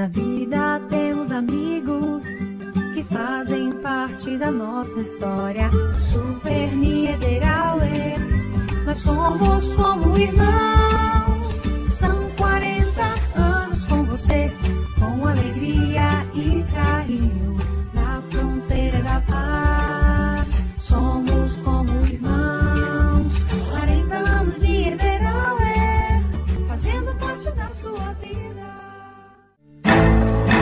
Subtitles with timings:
[0.00, 2.24] Na vida temos amigos
[2.94, 5.70] que fazem parte da nossa história.
[6.00, 8.16] Super Niederauer,
[8.86, 11.69] nós somos como irmãos.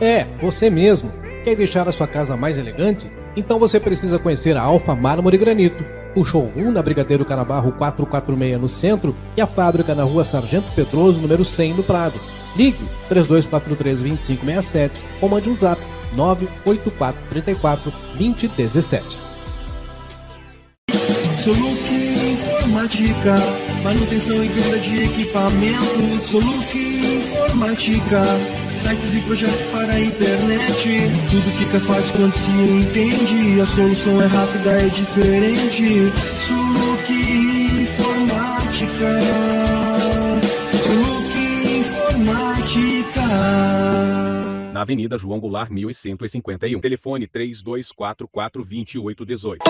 [0.00, 1.12] É, você mesmo.
[1.44, 3.10] Quer deixar a sua casa mais elegante?
[3.36, 5.84] Então você precisa conhecer a Alfa Mármore Granito.
[6.14, 11.20] O showroom na Brigadeiro Canabarro 446 no centro e a fábrica na rua Sargento Pedroso,
[11.20, 12.20] número 100 no Prado.
[12.56, 15.82] Ligue 3243-2567 ou mande um zap
[16.14, 19.18] 98434 2017.
[21.42, 21.94] Soluc
[22.32, 23.34] Informática,
[23.82, 26.22] manutenção e venda de equipamentos.
[26.22, 28.22] Soluc Informática,
[28.76, 30.88] sites e projetos para a internet.
[31.30, 33.60] Tudo fica fácil quando se entende.
[33.60, 36.12] A solução é rápida, é diferente.
[36.16, 37.12] Soluc
[37.82, 39.20] Informática.
[40.82, 41.38] Soluc
[41.78, 43.22] Informática.
[44.72, 46.80] Na Avenida João Goulart, 1151.
[46.80, 49.62] Telefone 3244 2818.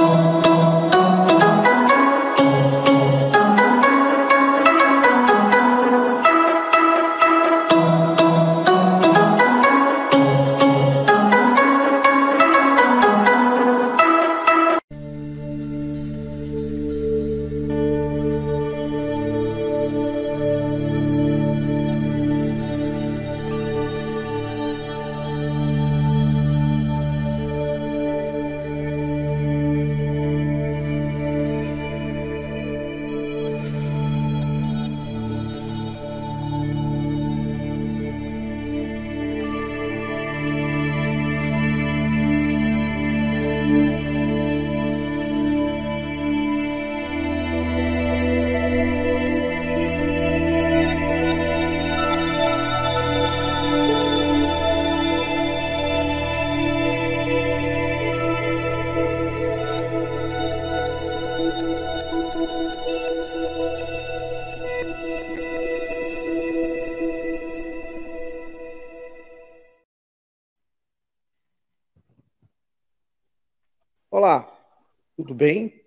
[75.35, 75.85] Tudo bem?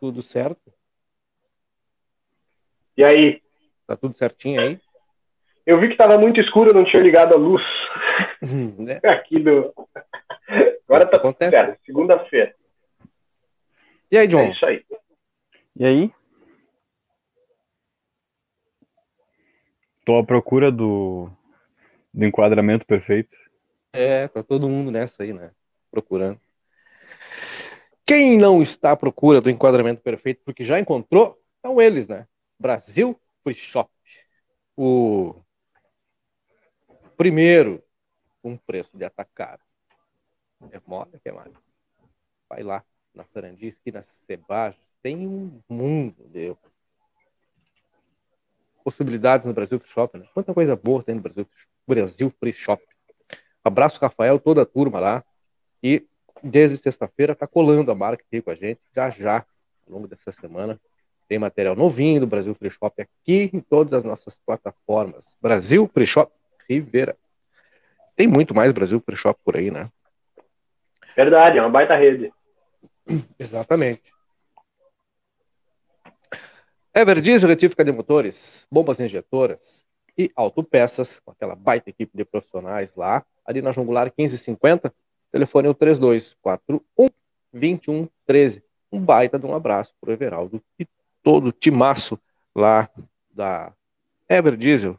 [0.00, 0.72] Tudo certo?
[2.96, 3.42] E aí?
[3.86, 4.80] Tá tudo certinho aí?
[5.66, 7.62] Eu vi que estava muito escuro, eu não tinha ligado a luz.
[8.78, 9.00] né?
[9.04, 9.72] Aqui do.
[10.88, 11.50] Agora tá tudo Acontece.
[11.50, 11.84] certo.
[11.84, 12.54] Segunda-feira.
[14.10, 14.50] E aí, É John?
[14.50, 14.84] isso aí.
[15.76, 16.12] E aí?
[20.04, 21.30] Tô à procura do,
[22.12, 23.36] do enquadramento perfeito.
[23.92, 25.52] É, tá todo mundo nessa aí, né?
[25.90, 26.40] Procurando.
[28.10, 32.26] Quem não está à procura do enquadramento perfeito, porque já encontrou, são eles, né?
[32.58, 33.88] Brasil Free Shop.
[34.76, 35.36] O
[37.16, 37.80] primeiro
[38.42, 39.62] com preço de atacado.
[40.72, 41.52] É mole, que é mais.
[42.48, 42.84] Vai lá
[43.14, 46.52] na Sarandi, esquina Sebajos, tem um mundo de
[48.82, 50.26] possibilidades no Brasil Free Shop, né?
[50.34, 51.22] Quanta coisa boa tem no
[51.86, 52.84] Brasil Free Shop.
[53.62, 55.24] Abraço, Rafael, toda a turma lá.
[55.80, 56.09] E
[56.42, 58.80] desde sexta-feira tá colando a marca aqui com a gente.
[58.94, 59.44] Já já,
[59.86, 60.80] ao longo dessa semana,
[61.28, 65.36] tem material novinho do Brasil Free Shop aqui em todas as nossas plataformas.
[65.40, 66.32] Brasil Free Shop
[66.68, 67.16] Rivera.
[68.16, 69.90] Tem muito mais Brasil Free Shop por aí, né?
[71.16, 72.32] Verdade, é uma baita rede.
[73.38, 74.12] Exatamente.
[76.92, 79.84] Everdiesel, retífica de motores, bombas injetoras
[80.18, 84.92] e autopeças, com aquela baita equipe de profissionais lá, ali na Jungular 1550,
[85.30, 87.08] telefone é o 3241
[87.52, 88.62] 2113.
[88.92, 90.86] Um baita de um abraço pro Everaldo e
[91.22, 92.18] todo o timaço
[92.54, 92.88] lá
[93.30, 93.72] da
[94.28, 94.98] Everdiesel.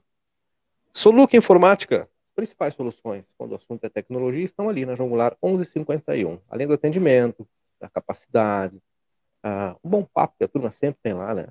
[0.94, 6.40] Soluca Informática, principais soluções quando o assunto é tecnologia estão ali na Jungular 1151.
[6.50, 7.48] Além do atendimento,
[7.80, 8.82] da capacidade,
[9.44, 11.48] ah, um bom papo que a turma sempre tem lá, né?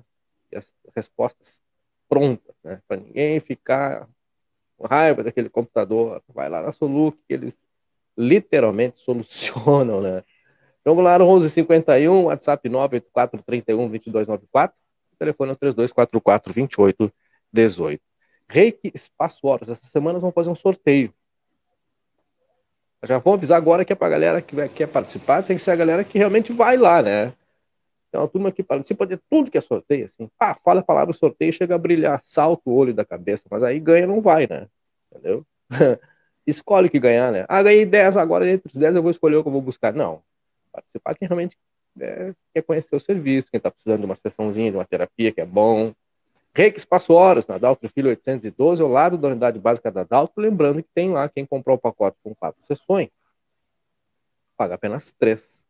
[0.51, 1.61] E as respostas
[2.07, 2.81] prontas, né?
[2.87, 4.07] Para ninguém ficar
[4.77, 6.21] com raiva daquele computador.
[6.27, 7.57] Vai lá na Soluc, eles
[8.17, 10.23] literalmente solucionam, né?
[10.85, 14.71] Jungular 1151, WhatsApp 984312294,
[15.19, 17.99] telefone é o 32442818.
[18.49, 21.13] Reiki Espaço Horas, essas semanas vão fazer um sorteio.
[23.03, 25.75] Já vou avisar agora que é pra galera que quer participar, tem que ser a
[25.75, 27.33] galera que realmente vai lá, né?
[28.11, 30.29] Tem uma turma que participa de tudo que é sorteio, assim.
[30.39, 33.79] Ah, fala a palavra sorteio, chega a brilhar, salta o olho da cabeça, mas aí
[33.79, 34.67] ganha não vai, né?
[35.09, 35.45] Entendeu?
[36.45, 37.45] Escolhe o que ganhar, né?
[37.47, 39.93] Ah, ganhei 10 agora, entre os 10 eu vou escolher o que eu vou buscar.
[39.93, 40.21] Não.
[40.71, 41.57] Participar quem realmente
[41.99, 45.41] é, quer conhecer o serviço, quem tá precisando de uma sessãozinha, de uma terapia que
[45.41, 45.93] é bom.
[46.53, 50.83] Reiki Espaço Horas, na Daltro Filho 812, ao lado da unidade básica da Daltro, lembrando
[50.83, 53.09] que tem lá quem comprou o pacote com quatro sessões,
[54.57, 55.65] paga apenas três.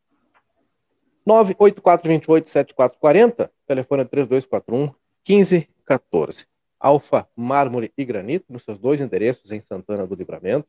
[1.26, 4.92] 984287440, telefone é 3241
[5.28, 6.46] 1514.
[6.82, 10.68] Alfa, mármore e granito, nos seus dois endereços em Santana do Livramento.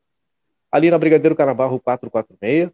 [0.70, 2.70] Ali na Brigadeiro Canabarro 446.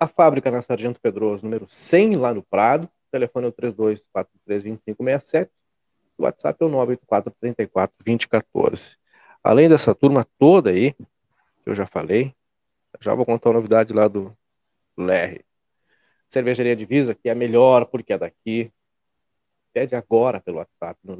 [0.00, 2.88] A fábrica na Sargento Pedroso, número 100, lá no Prado.
[3.10, 5.50] Telefone é o 32432567.
[6.16, 8.96] O WhatsApp é o 984342014.
[9.42, 11.04] Além dessa turma toda aí, que
[11.66, 12.34] eu já falei,
[13.00, 14.34] já vou contar uma novidade lá do
[14.96, 15.44] LR.
[16.26, 18.72] Cervejaria Divisa, que é a melhor porque é daqui.
[19.74, 21.16] Pede agora pelo WhatsApp no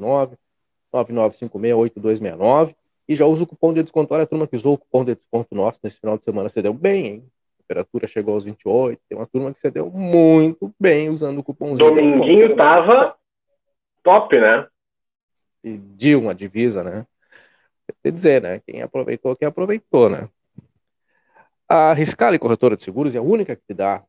[1.03, 2.75] 999568269
[3.07, 4.13] e já usa o cupom de desconto.
[4.13, 6.61] Olha a turma que usou o cupom de desconto nosso nesse final de semana, você
[6.61, 7.23] deu bem, hein?
[7.25, 9.01] A temperatura chegou aos 28.
[9.09, 11.93] Tem uma turma que você deu muito bem usando o cupomzinho.
[11.93, 12.01] de.
[12.01, 13.15] Dominguinho tava
[14.03, 14.67] top, né?
[15.65, 17.07] pediu uma divisa, né?
[18.03, 18.61] Quer dizer, né?
[18.67, 20.29] Quem aproveitou, quem aproveitou, né?
[21.67, 24.03] A Riscale Corretora de Seguros é a única que te dá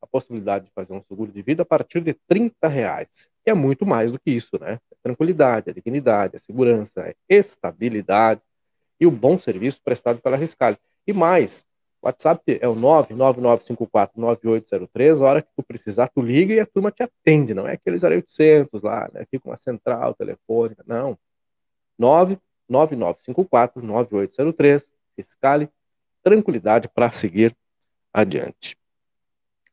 [0.00, 3.28] a possibilidade de fazer um seguro de vida a partir de 30 reais.
[3.44, 4.78] Que é muito mais do que isso, né?
[5.02, 8.40] Tranquilidade, é dignidade, é segurança, é estabilidade
[9.00, 10.76] e o bom serviço prestado pela Riscale.
[11.06, 11.64] E mais,
[12.02, 16.90] o WhatsApp é o 999549803, a hora que tu precisar, tu liga e a turma
[16.90, 19.24] te atende, não é aqueles 0800 lá, né?
[19.30, 21.18] Fica uma central telefônica, não.
[22.00, 25.68] 999549803, Fiscale,
[26.22, 27.56] tranquilidade para seguir
[28.12, 28.76] adiante.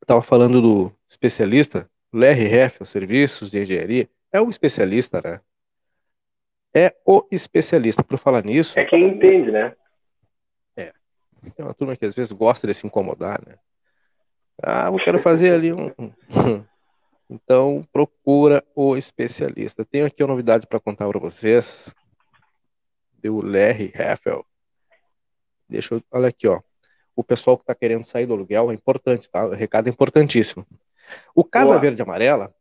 [0.01, 5.41] Estava falando do especialista, Larry Heffel, Serviços de Engenharia, é o especialista, né?
[6.74, 8.03] É o especialista.
[8.03, 9.75] Por falar nisso, É quem entende, né?
[11.55, 13.55] tem uma turma que às vezes gosta de se incomodar, né?
[14.62, 15.91] Ah, eu quero fazer ali um.
[17.29, 19.84] Então, procura o especialista.
[19.84, 21.93] Tenho aqui uma novidade para contar para vocês.
[23.22, 24.46] Do Larry Heffel.
[25.67, 26.03] Deixa eu.
[26.12, 26.62] Olha aqui, ó.
[27.15, 29.46] O pessoal que está querendo sair do aluguel é importante, tá?
[29.46, 30.65] O recado é importantíssimo.
[31.36, 31.81] O Casa Boa.
[31.81, 32.55] Verde e Amarela,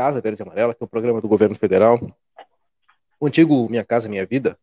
[0.00, 2.00] Casa Verde e Amarela, que é um programa do governo federal,
[3.20, 4.58] o antigo Minha Casa Minha Vida,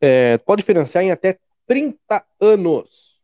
[0.00, 3.20] é, pode financiar em até 30 anos.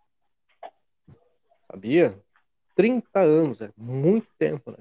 [1.67, 2.15] Sabia?
[2.77, 4.77] 30 anos, é muito tempo, né?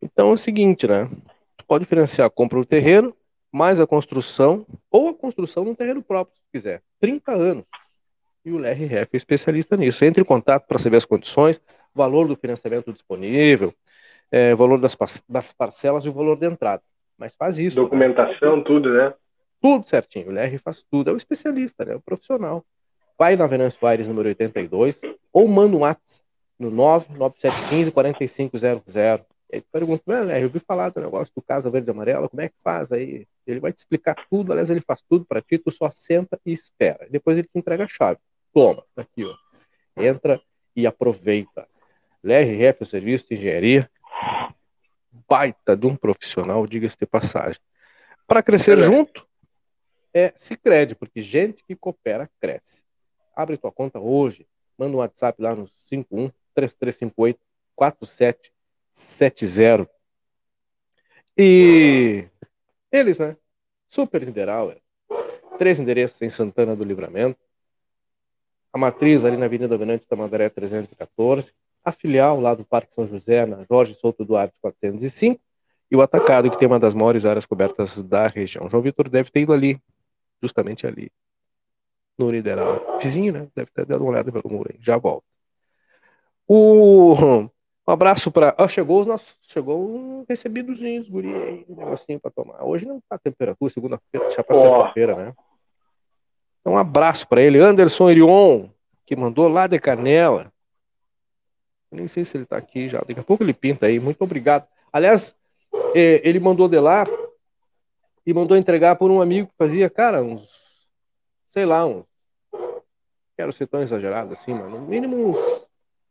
[0.00, 1.10] Então é o seguinte, né?
[1.56, 3.12] Tu pode financiar a compra do terreno,
[3.50, 6.80] mais a construção, ou a construção num terreno próprio, se quiser.
[7.00, 7.64] 30 anos.
[8.44, 10.04] E o LRF é especialista nisso.
[10.04, 11.60] Entre em contato para saber as condições,
[11.92, 13.74] valor do financiamento disponível,
[14.30, 14.96] é, valor das,
[15.28, 16.82] das parcelas e o valor de entrada.
[17.16, 17.76] Mas faz isso.
[17.76, 18.62] Documentação, né?
[18.64, 19.14] tudo, né?
[19.60, 20.28] Tudo certinho.
[20.28, 21.10] O LR faz tudo.
[21.10, 21.94] É o especialista, né?
[21.94, 22.64] É o profissional.
[23.18, 25.00] Vai na Venâncio Aires, número 82,
[25.32, 26.22] ou manda um WhatsApp
[26.58, 28.94] no 99715 4500.
[29.50, 32.28] E aí tu pergunta, LR, eu ouvi falar do negócio do Casa Verde e Amarela,
[32.28, 33.26] como é que faz aí?
[33.46, 36.52] Ele vai te explicar tudo, aliás, ele faz tudo para ti, tu só senta e
[36.52, 37.06] espera.
[37.10, 38.20] Depois ele te entrega a chave.
[38.52, 39.34] Toma, tá aqui, ó.
[39.96, 40.40] Entra
[40.76, 41.66] e aproveita.
[42.22, 43.90] LRF, o serviço de engenharia,
[45.28, 47.60] baita de um profissional, diga-se de passagem.
[48.26, 48.82] Para crescer é.
[48.82, 49.26] junto,
[50.12, 52.82] é Cicred, porque gente que coopera, cresce.
[53.34, 54.46] Abre tua conta hoje,
[54.76, 57.40] manda um WhatsApp lá no 51 3358
[57.74, 59.88] 4770.
[61.36, 62.26] E
[62.90, 63.36] eles, né?
[63.88, 64.80] Super Niederauer.
[65.56, 67.38] Três endereços em Santana do Livramento.
[68.72, 71.54] A matriz ali na Avenida Venante Tamandaré 314
[71.88, 75.40] a filial lá do Parque São José, na Jorge Souto Duarte 405,
[75.90, 78.68] e o atacado, que tem uma das maiores áreas cobertas da região.
[78.68, 79.80] João Vitor deve ter ido ali,
[80.42, 81.10] justamente ali,
[82.18, 82.98] no Nideral.
[83.00, 83.48] Vizinho, né?
[83.54, 84.78] Deve ter dado uma olhada pelo muro aí.
[84.82, 85.26] Já volta.
[86.46, 87.48] O...
[87.88, 88.54] Um abraço para.
[88.58, 89.34] Ah, chegou os nossos.
[89.40, 92.62] Chegou um recebidozinhos, guri aí, um negocinho para tomar.
[92.62, 95.34] Hoje não tá a temperatura, segunda-feira, já para sexta-feira, né?
[96.60, 97.58] Então, um abraço para ele.
[97.58, 98.68] Anderson Erion,
[99.06, 100.52] que mandou lá de Canela.
[101.90, 102.98] Eu nem sei se ele está aqui já.
[103.00, 103.98] Daqui a pouco ele pinta aí.
[103.98, 104.66] Muito obrigado.
[104.92, 105.34] Aliás,
[105.94, 107.04] é, ele mandou de lá
[108.26, 110.48] e mandou entregar por um amigo que fazia, cara, uns.
[111.50, 112.04] Sei lá, uns.
[113.36, 114.80] Quero ser tão exagerado assim, mano.
[114.80, 115.38] No mínimo uns,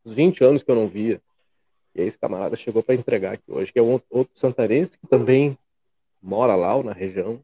[0.05, 1.21] uns 20 anos que eu não via.
[1.93, 5.07] E aí esse camarada chegou para entregar aqui hoje, que é um outro santarense que
[5.07, 5.57] também
[6.21, 7.39] mora lá na região.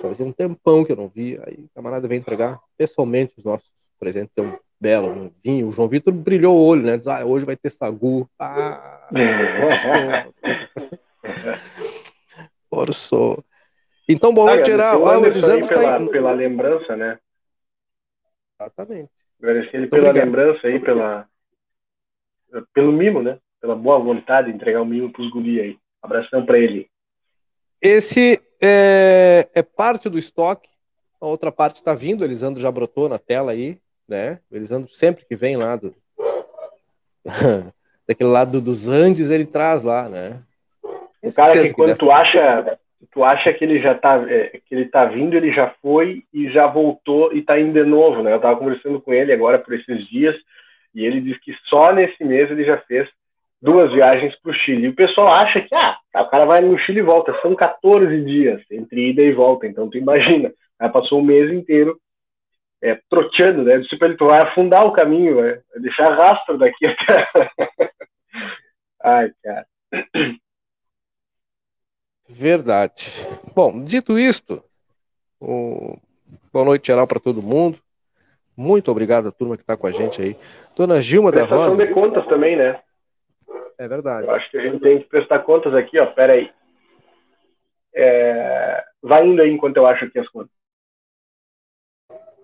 [0.00, 1.42] Fazia um tempão que eu não via.
[1.46, 4.32] Aí o camarada veio entregar pessoalmente os nossos presentes.
[4.38, 5.68] Um belo, vinho.
[5.68, 6.98] O João Vitor brilhou o olho, né?
[6.98, 8.28] Diz, ah, hoje vai ter sagu.
[8.38, 9.08] Ah,
[12.68, 13.42] Forçou.
[14.06, 15.06] Então, boa noite, geral.
[15.06, 17.18] Ah, o Elisandro pela, tá pela lembrança, né?
[18.60, 19.10] Exatamente.
[19.42, 20.26] Agradecer ele pela Obrigado.
[20.26, 21.26] lembrança aí, pela,
[22.74, 23.38] pelo mimo, né?
[23.62, 25.78] Pela boa vontade de entregar o mimo pros guri aí.
[26.02, 26.90] Abração para ele.
[27.80, 30.68] Esse é, é, parte do estoque.
[31.18, 34.38] A outra parte está vindo, Elisandro já brotou na tela aí né?
[34.50, 35.94] Eles andam sempre que vem lá do
[38.06, 40.40] daquele lado dos Andes, ele traz lá, né?
[41.22, 42.78] O cara que quando tu acha,
[43.10, 46.50] tu acha que ele já tá, é, que ele tá vindo, ele já foi e
[46.50, 48.32] já voltou e tá indo de novo, né?
[48.32, 50.36] Eu tava conversando com ele agora por esses dias
[50.94, 53.08] e ele disse que só nesse mês ele já fez
[53.60, 54.84] duas viagens para o Chile.
[54.84, 57.34] E o pessoal acha que ah, o cara vai no Chile e volta.
[57.40, 59.66] São 14 dias entre ida e volta.
[59.66, 61.98] Então tu imagina, aí passou um mês inteiro
[62.84, 63.80] é, troteando, né?
[63.84, 67.26] Tipo, ele vai afundar o caminho, vai deixar rastro daqui até.
[69.02, 69.66] Ai, cara.
[72.28, 73.26] Verdade.
[73.54, 74.62] Bom, dito isto,
[75.40, 75.96] o...
[76.52, 77.78] boa noite geral para todo mundo.
[78.54, 80.36] Muito obrigado a turma que está com a gente aí.
[80.76, 81.86] Dona Gilma da Rosa.
[81.86, 82.80] de contas também, né?
[83.78, 84.26] É verdade.
[84.26, 86.06] Eu acho que a gente tem que prestar contas aqui, ó.
[86.06, 86.50] Pera aí.
[87.94, 88.84] É...
[89.02, 90.52] Vai indo aí enquanto eu acho aqui as contas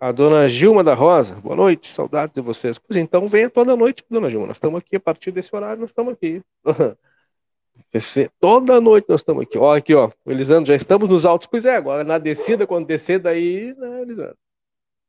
[0.01, 1.35] a dona Gilma da Rosa.
[1.35, 2.79] Boa noite, saudades de vocês.
[2.79, 4.47] Pois então, venha toda noite, dona Gilma.
[4.47, 6.43] Nós estamos aqui a partir desse horário, nós estamos aqui.
[8.41, 9.59] toda noite nós estamos aqui.
[9.59, 10.11] Olha aqui, ó.
[10.27, 11.47] Elisandro, já estamos nos altos.
[11.47, 14.39] Pois é, agora na descida, quando descer daí, né, Elisandro?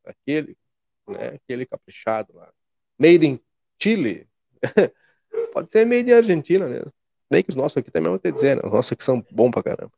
[0.06, 0.58] Aquele,
[1.08, 2.50] né, aquele caprichado lá.
[3.00, 3.40] Made in
[3.82, 4.28] Chile.
[5.54, 6.92] Pode ser made in Argentina mesmo.
[7.30, 8.62] Nem que os nossos aqui também vão ter dizer, né?
[8.66, 9.94] Os nossos aqui são bons pra caramba.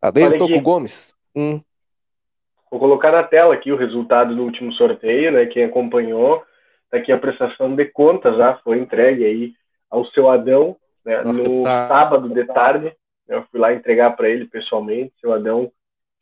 [0.00, 1.16] Adeiro Toco Gomes.
[1.34, 1.60] Hum.
[2.70, 5.46] Vou colocar na tela aqui o resultado do último sorteio, né?
[5.46, 6.44] Quem acompanhou,
[6.88, 9.52] tá aqui a prestação de contas já foi entregue aí
[9.90, 11.88] ao seu Adão, né, no tá.
[11.88, 12.94] sábado de tarde.
[13.26, 15.12] Né, eu fui lá entregar para ele pessoalmente.
[15.20, 15.72] Seu Adão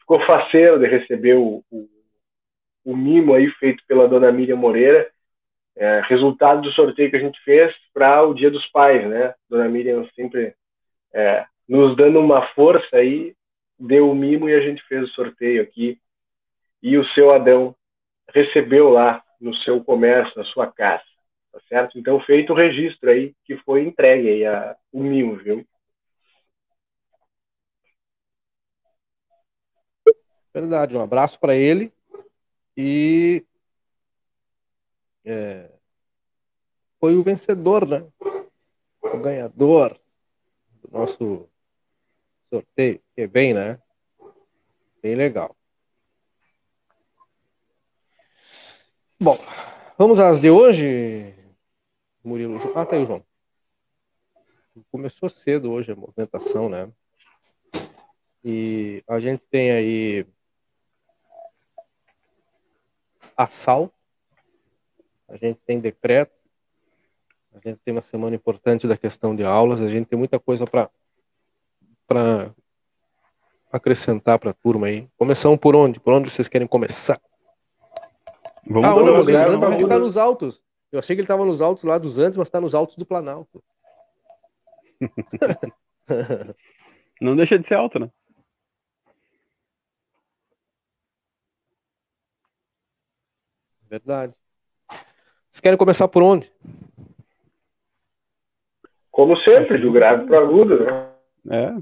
[0.00, 1.86] ficou faceiro de receber o, o,
[2.82, 5.10] o mimo aí feito pela dona Miriam Moreira.
[5.76, 9.34] É, resultado do sorteio que a gente fez para o Dia dos Pais, né?
[9.50, 10.54] Dona Miriam sempre
[11.12, 13.34] é, nos dando uma força aí,
[13.78, 15.98] deu o mimo e a gente fez o sorteio aqui
[16.82, 17.74] e o seu Adão
[18.34, 21.04] recebeu lá no seu comércio, na sua casa,
[21.52, 21.98] tá certo?
[21.98, 25.66] Então, feito o registro aí, que foi entregue aí a, o mimo, viu?
[30.52, 31.92] Verdade, um abraço para ele
[32.76, 33.44] e
[35.24, 35.70] é,
[36.98, 38.06] foi o vencedor, né?
[39.02, 39.98] O ganhador
[40.82, 41.48] do nosso
[42.50, 43.80] sorteio, que é bem, né?
[45.02, 45.57] Bem legal.
[49.20, 49.36] Bom,
[49.98, 51.34] vamos às de hoje,
[52.22, 52.56] Murilo.
[52.76, 53.24] Ah, tá aí o João.
[54.92, 56.88] Começou cedo hoje a movimentação, né?
[58.44, 60.24] E a gente tem aí
[63.36, 63.92] assalto,
[65.26, 66.38] a gente tem decreto,
[67.52, 70.64] a gente tem uma semana importante da questão de aulas, a gente tem muita coisa
[70.64, 72.54] para
[73.72, 75.08] acrescentar para a turma aí.
[75.18, 75.98] Começamos por onde?
[75.98, 77.20] Por onde vocês querem começar?
[78.68, 80.62] Vamos ah, não, lembrando para ficar nos altos.
[80.92, 83.06] Eu achei que ele estava nos altos lá dos Andes, mas está nos altos do
[83.06, 83.64] Planalto.
[87.20, 88.10] não deixa de ser alto, né?
[93.88, 94.34] Verdade.
[95.50, 96.52] Vocês querem começar por onde?
[99.10, 101.10] Como sempre, do grave para agudo, né?
[101.50, 101.74] É.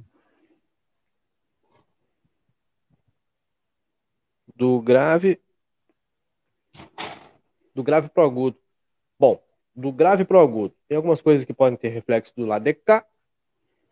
[4.55, 5.41] Do grave.
[7.77, 8.57] Do grave para agudo.
[9.21, 9.39] Bom,
[9.75, 10.75] do grave para agudo.
[10.89, 13.05] Tem algumas coisas que podem ter reflexo do lado de cá.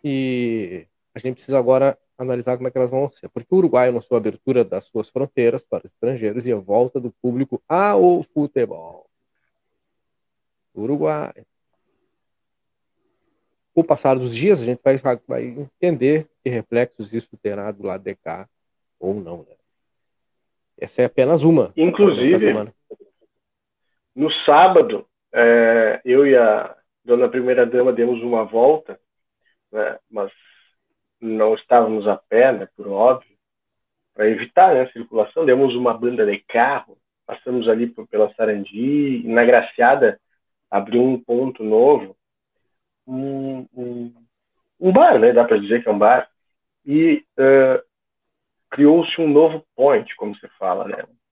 [0.03, 3.29] E a gente precisa agora analisar como é que elas vão ser.
[3.29, 6.99] Porque o Uruguai anunciou a abertura das suas fronteiras para os estrangeiros e a volta
[6.99, 9.07] do público ao futebol.
[10.75, 11.35] Uruguai.
[13.75, 14.97] Com o passar dos dias, a gente vai,
[15.29, 18.49] vai entender que reflexos isso terá do lado de cá
[18.99, 19.41] ou não.
[19.41, 19.57] Né?
[20.79, 21.71] Essa é apenas uma.
[21.77, 22.73] Inclusive,
[24.15, 28.99] no sábado, é, eu e a dona primeira-dama demos uma volta,
[29.73, 30.31] né, mas
[31.21, 33.35] não estávamos a pé, né, por óbvio,
[34.15, 35.45] para evitar né, a circulação.
[35.45, 40.21] Demos uma banda de carro, passamos ali pela Sarandi, e na Graciada
[40.71, 42.17] abriu um ponto novo,
[43.07, 44.15] um, um,
[44.81, 46.29] um bar, né, dá para dizer que é um bar,
[46.87, 47.83] e uh,
[48.71, 51.24] criou-se um novo point, como se fala, né, um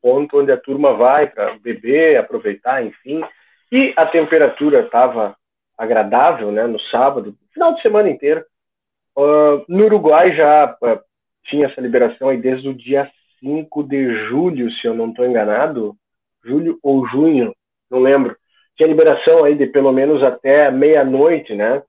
[0.00, 3.22] ponto onde a turma vai para beber, aproveitar, enfim,
[3.70, 5.36] e a temperatura estava
[5.76, 8.44] agradável, né, no sábado, final de semana inteiro,
[9.18, 11.00] Uh, no Uruguai já uh,
[11.46, 15.96] tinha essa liberação aí desde o dia 5 de julho, se eu não estou enganado,
[16.44, 17.52] julho ou junho,
[17.90, 18.36] não lembro.
[18.76, 21.82] Tinha liberação aí de pelo menos até meia-noite, né?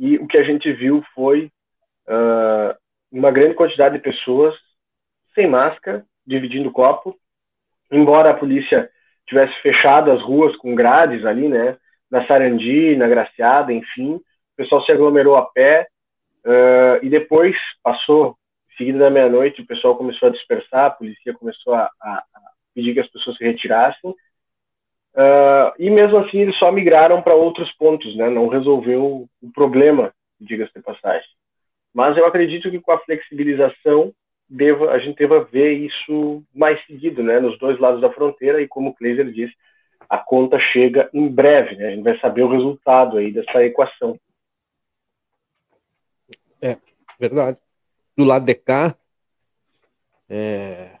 [0.00, 1.48] E o que a gente viu foi
[2.08, 2.74] uh,
[3.12, 4.52] uma grande quantidade de pessoas
[5.36, 7.16] sem máscara, dividindo o copo,
[7.90, 8.88] embora a polícia
[9.26, 11.76] tivesse fechado as ruas com grades ali, né?
[12.10, 14.22] Na Sarandi, na Graciada, enfim, o
[14.56, 15.88] pessoal se aglomerou a pé,
[16.48, 18.36] Uh, e depois passou,
[18.78, 22.40] seguida da meia-noite, o pessoal começou a dispersar, a polícia começou a, a, a
[22.74, 24.10] pedir que as pessoas se retirassem.
[24.10, 28.30] Uh, e mesmo assim, eles só migraram para outros pontos, né?
[28.30, 31.28] Não resolveu o problema, diga-se de passagem.
[31.92, 34.12] Mas eu acredito que com a flexibilização,
[34.48, 37.40] deva, a gente deva ver isso mais seguido, né?
[37.40, 38.62] Nos dois lados da fronteira.
[38.62, 39.54] E como o Kleiser disse,
[40.08, 41.88] a conta chega em breve, né?
[41.88, 44.18] A gente vai saber o resultado aí dessa equação.
[46.62, 46.76] É,
[47.18, 47.58] verdade.
[48.16, 48.96] Do lado de cá,
[50.28, 50.98] é,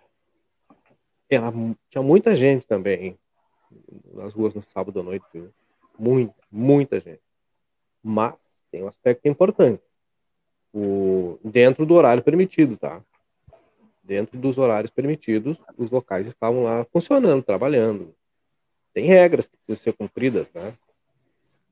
[1.28, 1.52] era,
[1.90, 3.18] tinha muita gente também
[4.14, 5.26] nas ruas no sábado à noite.
[5.32, 5.52] Viu?
[5.98, 7.22] Muita, muita gente.
[8.02, 9.82] Mas tem um aspecto importante.
[10.72, 13.02] O, dentro do horário permitido, tá?
[14.08, 18.14] Dentro dos horários permitidos, os locais estavam lá funcionando, trabalhando.
[18.94, 20.72] Tem regras que precisam ser cumpridas, né?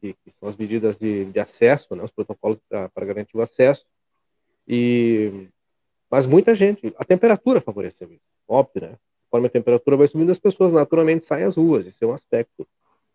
[0.01, 3.87] que, que são as medidas de, de acesso, né, os protocolos para garantir o acesso.
[4.68, 5.49] E
[6.11, 8.99] mas muita gente, a temperatura favoreceu isso, óbvio, né?
[9.25, 12.68] Conforme a temperatura vai subindo, as pessoas naturalmente saem às ruas, esse é um aspecto.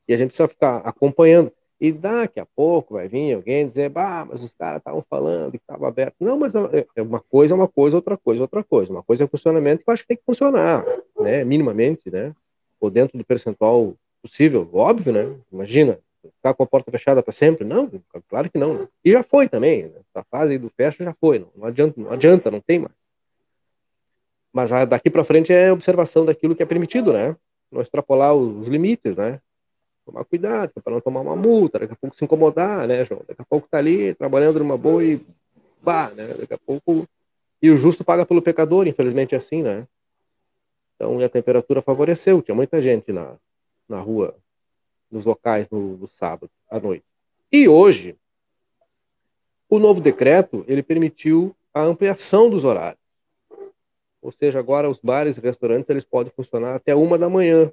[0.08, 1.54] E a gente precisa ficar acompanhando.
[1.82, 5.58] E daqui a pouco vai vir alguém dizer, bah, mas os caras estavam falando que
[5.58, 6.14] estava aberto.
[6.20, 8.92] Não, mas é, é uma coisa, é uma coisa, outra coisa, outra coisa.
[8.92, 10.86] Uma coisa é funcionamento que eu acho que tem que funcionar,
[11.20, 11.44] né?
[11.44, 12.36] Minimamente, né?
[12.80, 15.36] Ou dentro do percentual possível, óbvio, né?
[15.52, 17.66] Imagina, ficar com a porta fechada para sempre?
[17.66, 17.90] Não,
[18.30, 18.76] claro que não.
[18.76, 18.88] Né?
[19.04, 19.86] E já foi também.
[19.86, 20.02] Né?
[20.14, 21.40] A fase do fecha já foi.
[21.40, 22.94] Não, não, adianta, não adianta, não tem mais.
[24.54, 27.36] Mas daqui para frente é observação daquilo que é permitido, né?
[27.72, 29.42] Não extrapolar os limites, né?
[30.06, 33.22] Tomar cuidado para não tomar uma multa, daqui a pouco se incomodar, né, João?
[33.28, 35.26] Daqui a pouco tá ali trabalhando numa boa e
[35.82, 36.34] bah, né?
[36.34, 37.08] Daqui a pouco
[37.62, 39.88] e o justo paga pelo pecador, infelizmente é assim, né?
[40.96, 43.36] Então a temperatura favoreceu, tinha muita gente na,
[43.88, 44.36] na rua
[45.12, 47.06] nos locais no, no sábado à noite.
[47.52, 48.16] E hoje,
[49.70, 53.02] o novo decreto ele permitiu a ampliação dos horários.
[54.22, 57.72] Ou seja, agora os bares e restaurantes eles podem funcionar até uma da manhã.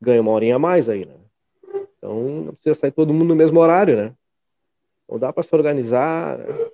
[0.00, 1.14] Ganha uma horinha a mais aí, né?
[1.96, 4.12] Então não precisa sair todo mundo no mesmo horário, né?
[5.08, 6.38] Não dá para se organizar.
[6.38, 6.68] Né?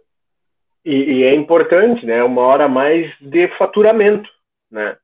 [0.85, 2.23] E, e, é importante, né?
[2.23, 4.29] Uma hora a mais de faturamento,
[4.71, 4.97] né?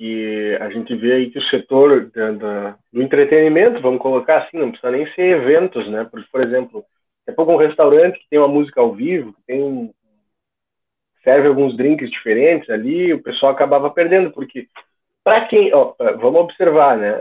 [0.00, 4.56] que a gente vê aí que o setor da, da, do entretenimento, vamos colocar assim,
[4.56, 6.04] não precisa nem ser eventos, né?
[6.10, 6.82] Por, por exemplo,
[7.26, 9.92] é pouco um restaurante que tem uma música ao vivo, que tem um,
[11.22, 14.68] serve alguns drinks diferentes ali, o pessoal acabava perdendo, porque
[15.22, 17.20] para quem, ó, vamos observar, né?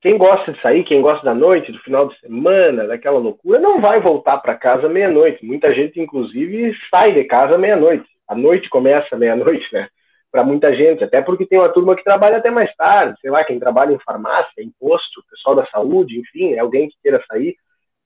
[0.00, 3.80] Quem gosta de sair, quem gosta da noite, do final de semana, daquela loucura, não
[3.80, 5.44] vai voltar para casa meia-noite.
[5.46, 8.04] Muita gente, inclusive, sai de casa meia-noite.
[8.28, 9.88] A noite começa meia-noite, né?
[10.30, 13.44] Para muita gente, até porque tem uma turma que trabalha até mais tarde, sei lá,
[13.44, 17.56] quem trabalha em farmácia, imposto, pessoal da saúde, enfim, é alguém que queira sair,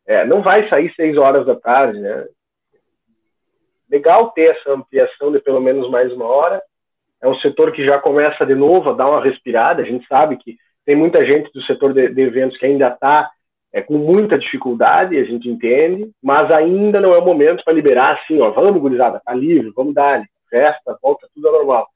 [0.06, 2.26] é, não vai sair seis horas da tarde, né?
[3.90, 6.62] Legal ter essa ampliação de pelo menos mais uma hora.
[7.20, 9.82] É um setor que já começa de novo a dar uma respirada.
[9.82, 13.28] A gente sabe que tem muita gente do setor de, de eventos que ainda está
[13.72, 18.18] é, com muita dificuldade, a gente entende, mas ainda não é o momento para liberar
[18.18, 21.86] assim, ó, vamos, gurizada, tá livre, vamos dar festa, volta tudo ao normal.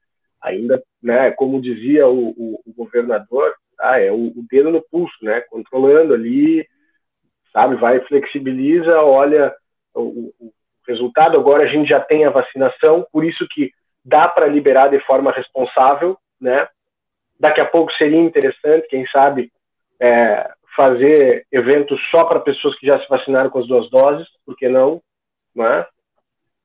[0.41, 5.15] Ainda, né, como dizia o, o, o governador, tá, é o, o, dedo no pulso,
[5.23, 6.67] né, controlando ali,
[7.51, 9.53] sabe, vai, flexibiliza, olha
[9.95, 10.53] o, o
[10.87, 13.71] resultado, agora a gente já tem a vacinação, por isso que
[14.03, 16.67] dá para liberar de forma responsável, né,
[17.43, 19.51] Daqui a pouco seria interessante, quem sabe,
[19.99, 24.55] é, fazer eventos só para pessoas que já se vacinaram com as duas doses, por
[24.55, 25.01] que não?
[25.53, 25.85] não é?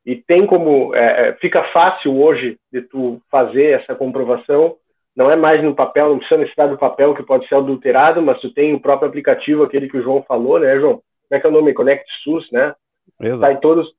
[0.07, 4.77] E tem como, é, é, fica fácil hoje de tu fazer essa comprovação,
[5.17, 8.41] não é mais no papel, não precisa necessitar do papel que pode ser adulterado, mas
[8.41, 11.03] tu tem o próprio aplicativo, aquele que o João falou, né, João?
[11.29, 11.75] Como é que é o nome?
[11.75, 12.73] Connect SUS, né?
[13.21, 13.41] Exato.
[13.41, 13.93] Sai todos,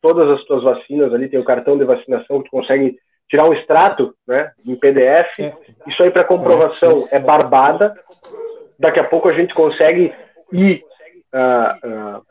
[0.00, 2.96] todas as tuas vacinas ali, tem o cartão de vacinação que tu consegue
[3.28, 5.40] tirar um extrato né, em PDF.
[5.40, 5.54] É.
[5.86, 7.94] Isso aí para comprovação é barbada.
[8.78, 10.12] Daqui a pouco a gente consegue
[10.52, 10.82] ir.
[11.32, 12.22] Uh, uh,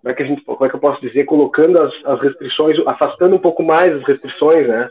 [0.00, 1.24] como, é que a gente, como é que eu posso dizer?
[1.24, 4.88] Colocando as, as restrições, afastando um pouco mais as restrições, né?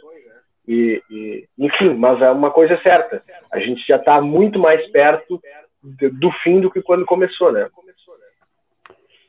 [0.67, 3.23] E, e, enfim, mas é uma coisa certa.
[3.51, 5.39] A gente já está muito mais perto
[5.83, 7.69] do fim do que quando começou, né?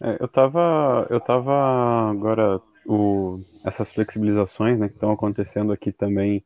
[0.03, 6.45] É, eu estava eu tava agora o, essas flexibilizações né, que estão acontecendo aqui também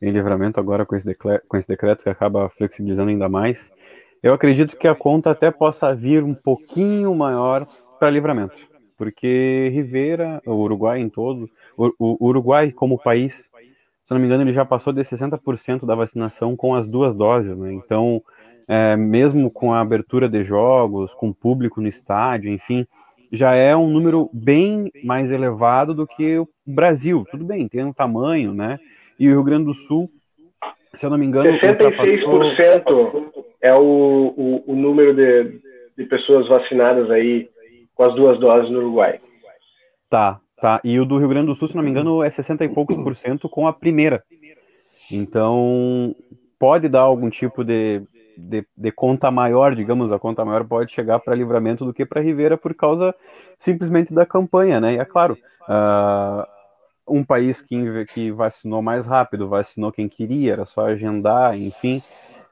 [0.00, 3.70] em livramento agora com esse, com esse decreto que acaba flexibilizando ainda mais,
[4.22, 7.66] eu acredito que a conta até possa vir um pouquinho maior
[7.98, 8.56] para livramento,
[8.96, 13.48] porque Rivera, o Uruguai em todo, o, o Uruguai como país,
[14.04, 17.56] se não me engano, ele já passou de 60% da vacinação com as duas doses,
[17.56, 17.72] né?
[17.72, 18.22] Então,
[18.68, 22.86] é, mesmo com a abertura de jogos, com público no estádio, enfim,
[23.36, 27.24] já é um número bem mais elevado do que o Brasil.
[27.30, 28.78] Tudo bem, tem um tamanho, né?
[29.18, 30.10] E o Rio Grande do Sul,
[30.94, 35.60] se eu não me engano, 66% é o, o, o número de,
[35.96, 37.48] de pessoas vacinadas aí
[37.94, 39.20] com as duas doses no Uruguai.
[40.08, 40.80] Tá, tá.
[40.84, 42.96] E o do Rio Grande do Sul, se não me engano, é 60 e poucos
[42.96, 44.22] por cento com a primeira.
[45.10, 46.14] Então,
[46.58, 48.02] pode dar algum tipo de
[48.36, 52.20] de, de, conta maior, digamos, a conta maior pode chegar para livramento do que para
[52.20, 53.14] Rivera por causa
[53.58, 54.94] simplesmente da campanha, né?
[54.94, 56.46] E é claro, uh,
[57.08, 62.02] um país que, que vacinou mais rápido, vacinou quem queria, era só agendar, enfim,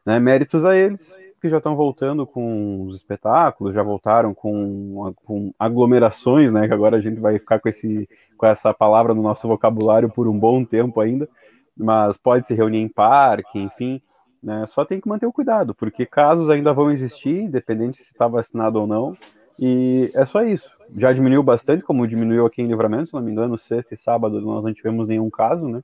[0.05, 0.19] né?
[0.19, 6.51] Méritos a eles que já estão voltando com os espetáculos, já voltaram com, com aglomerações,
[6.51, 6.67] né?
[6.67, 10.27] Que agora a gente vai ficar com, esse, com essa palavra no nosso vocabulário por
[10.27, 11.29] um bom tempo ainda,
[11.77, 14.01] mas pode se reunir em parque, enfim.
[14.45, 14.67] Né?
[14.67, 18.79] Só tem que manter o cuidado, porque casos ainda vão existir, independente se está vacinado
[18.79, 19.17] ou não.
[19.59, 20.77] E é só isso.
[20.95, 24.43] Já diminuiu bastante, como diminuiu aqui em Livramento, se não me engano, sexta e sábado
[24.43, 25.81] nós não tivemos nenhum caso, né?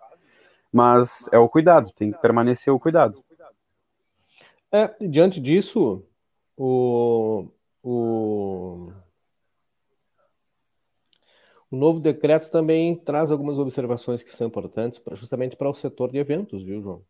[0.70, 3.25] Mas é o cuidado, tem que permanecer o cuidado.
[4.70, 6.05] É, diante disso,
[6.55, 7.49] o,
[7.83, 8.92] o,
[11.70, 16.12] o novo decreto também traz algumas observações que são importantes pra, justamente para o setor
[16.12, 17.03] de eventos, viu, João?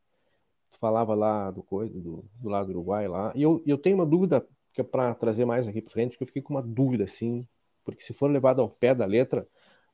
[0.81, 3.33] Falava lá do coisa, do, do lado do Uruguai lá.
[3.35, 6.23] E eu, eu tenho uma dúvida que é para trazer mais aqui para frente, que
[6.23, 7.47] eu fiquei com uma dúvida assim,
[7.85, 9.47] porque se for levado ao pé da letra,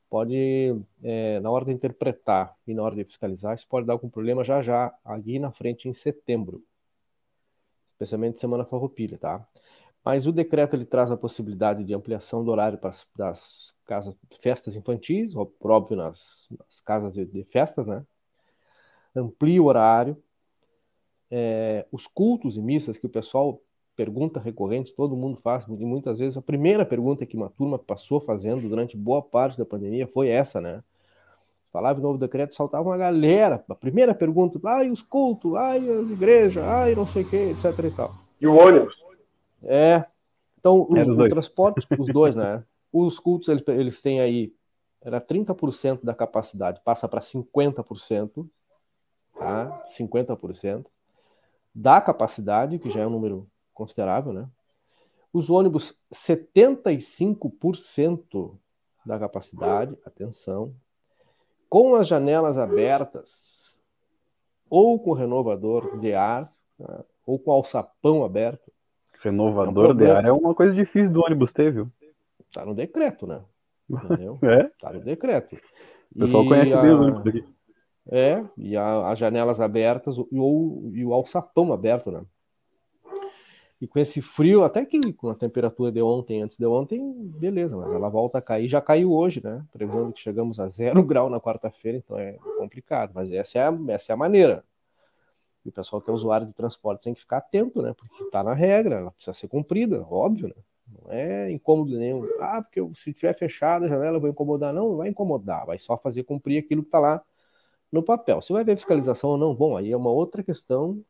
[0.09, 4.09] pode, é, na hora de interpretar e na hora de fiscalizar, isso pode dar algum
[4.09, 6.63] problema já já, ali na frente em setembro,
[7.87, 9.45] especialmente semana farroupilha, tá?
[10.05, 14.75] Mas o decreto ele traz a possibilidade de ampliação do horário para das casas, festas
[14.75, 18.05] infantis, por óbvio nas, nas casas de, de festas, né?
[19.13, 20.21] Amplia o horário,
[21.29, 23.61] é, os cultos e missas que o pessoal
[23.95, 28.19] pergunta recorrente, todo mundo faz, e muitas vezes a primeira pergunta que uma turma passou
[28.21, 30.83] fazendo durante boa parte da pandemia foi essa, né?
[31.73, 33.63] Falava o novo decreto, saltava uma galera.
[33.67, 37.65] A primeira pergunta, ai, os cultos, ai, as igrejas, ai, não sei o que, etc
[37.83, 38.15] e tal.
[38.39, 38.95] E o ônibus?
[39.63, 40.05] É.
[40.59, 42.63] Então, os, é o transporte, os dois, né?
[42.93, 44.53] Os cultos, eles, eles têm aí,
[45.01, 48.47] era 30% da capacidade, passa para 50%,
[49.37, 49.85] tá?
[49.97, 50.85] 50%
[51.77, 54.49] da capacidade, que já é um número considerável, né?
[55.31, 58.57] Os ônibus, 75%
[59.05, 60.73] da capacidade, atenção,
[61.69, 63.77] com as janelas abertas,
[64.67, 67.03] ou com renovador de ar, né?
[67.23, 68.73] ou com alçapão aberto.
[69.21, 71.91] Renovador é um de ar é uma coisa difícil do ônibus ter, viu?
[72.51, 73.43] Tá no decreto, né?
[73.87, 74.39] Entendeu?
[74.41, 74.63] é?
[74.79, 75.55] Tá no decreto.
[76.15, 76.81] O pessoal e conhece a...
[76.81, 77.45] bem os ônibus daqui.
[78.09, 82.23] É, e a, as janelas abertas e o, e o alçapão aberto, né?
[83.79, 87.77] E com esse frio, até que com a temperatura de ontem, antes de ontem, beleza,
[87.77, 89.63] mas ela volta a cair, já caiu hoje, né?
[89.71, 93.77] Previsando que chegamos a zero grau na quarta-feira, então é complicado, mas essa é a,
[93.89, 94.63] essa é a maneira.
[95.63, 97.93] E o pessoal que é usuário de transporte tem que ficar atento, né?
[97.93, 100.55] Porque está na regra, ela precisa ser cumprida, óbvio, né?
[101.03, 102.25] Não é incômodo nenhum.
[102.39, 104.73] Ah, porque se tiver fechada a janela, eu vou incomodar.
[104.73, 107.21] Não, não vai incomodar, vai só fazer cumprir aquilo que está lá
[107.91, 108.41] no papel.
[108.41, 111.03] Se vai ver fiscalização ou não, bom, aí é uma outra questão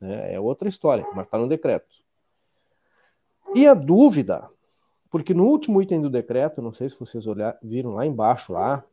[0.00, 0.34] né?
[0.34, 1.88] É outra história, mas está no decreto.
[3.54, 4.48] E a dúvida,
[5.10, 8.84] porque no último item do decreto, não sei se vocês olhar, viram lá embaixo, lá,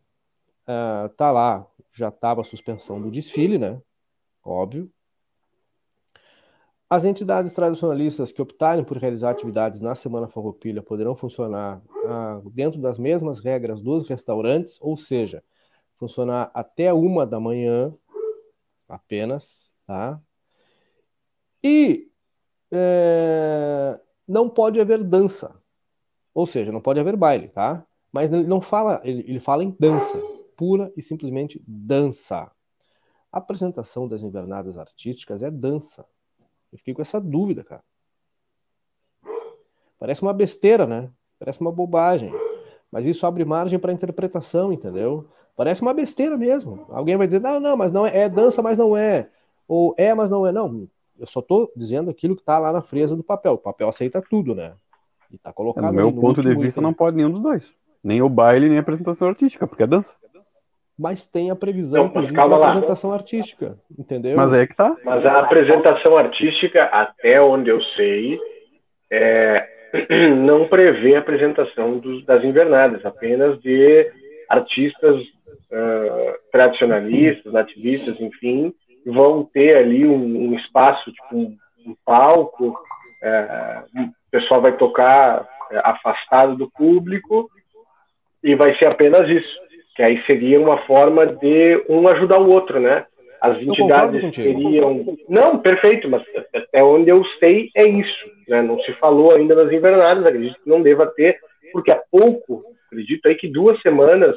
[0.67, 3.79] uh, tá lá, já estava a suspensão do desfile, né?
[4.43, 4.89] Óbvio.
[6.87, 12.79] As entidades tradicionalistas que optarem por realizar atividades na Semana Farroupilha poderão funcionar uh, dentro
[12.79, 15.43] das mesmas regras dos restaurantes, ou seja,
[16.05, 17.91] funcionar até uma da manhã
[18.87, 20.21] apenas, tá?
[21.63, 22.11] E
[22.71, 25.59] é, não pode haver dança.
[26.31, 27.83] Ou seja, não pode haver baile, tá?
[28.11, 30.21] Mas ele não fala, ele, ele fala em dança,
[30.55, 32.51] pura e simplesmente dança.
[33.31, 36.05] A apresentação das invernadas artísticas é dança.
[36.71, 37.83] Eu fiquei com essa dúvida, cara.
[39.97, 41.11] Parece uma besteira, né?
[41.39, 42.31] Parece uma bobagem.
[42.91, 45.29] Mas isso abre margem para interpretação, entendeu?
[45.55, 46.85] Parece uma besteira mesmo.
[46.89, 49.27] Alguém vai dizer, não, não, mas não é, é dança, mas não é.
[49.67, 50.51] Ou é, mas não é.
[50.51, 50.87] Não,
[51.19, 53.53] eu só estou dizendo aquilo que está lá na fresa do papel.
[53.53, 54.73] O papel aceita tudo, né?
[55.31, 55.85] E tá colocado.
[55.85, 56.83] No meu no ponto de vista, item.
[56.83, 57.73] não pode nenhum dos dois.
[58.03, 60.15] Nem o baile, nem a apresentação artística, porque é dança.
[60.97, 64.37] Mas tem a previsão não, de apresentação artística, entendeu?
[64.37, 64.95] Mas é que tá.
[65.03, 68.39] Mas a apresentação artística, até onde eu sei,
[69.11, 69.67] é,
[70.37, 74.09] não prevê a apresentação dos, das invernadas, apenas de
[74.49, 75.21] artistas
[75.75, 78.73] uh, tradicionalistas, nativistas, enfim,
[79.05, 82.75] vão ter ali um, um espaço, tipo um, um palco,
[83.21, 87.49] é, o pessoal vai tocar é, afastado do público
[88.43, 89.65] e vai ser apenas isso.
[89.95, 93.05] Que aí seria uma forma de um ajudar o outro, né?
[93.41, 95.17] As entidades teriam.
[95.29, 98.31] Não, perfeito, mas até onde eu sei é isso.
[98.47, 98.61] Né?
[98.61, 101.39] Não se falou ainda das invernadas, acredito que não deva ter,
[101.71, 104.35] porque há pouco, acredito aí que duas semanas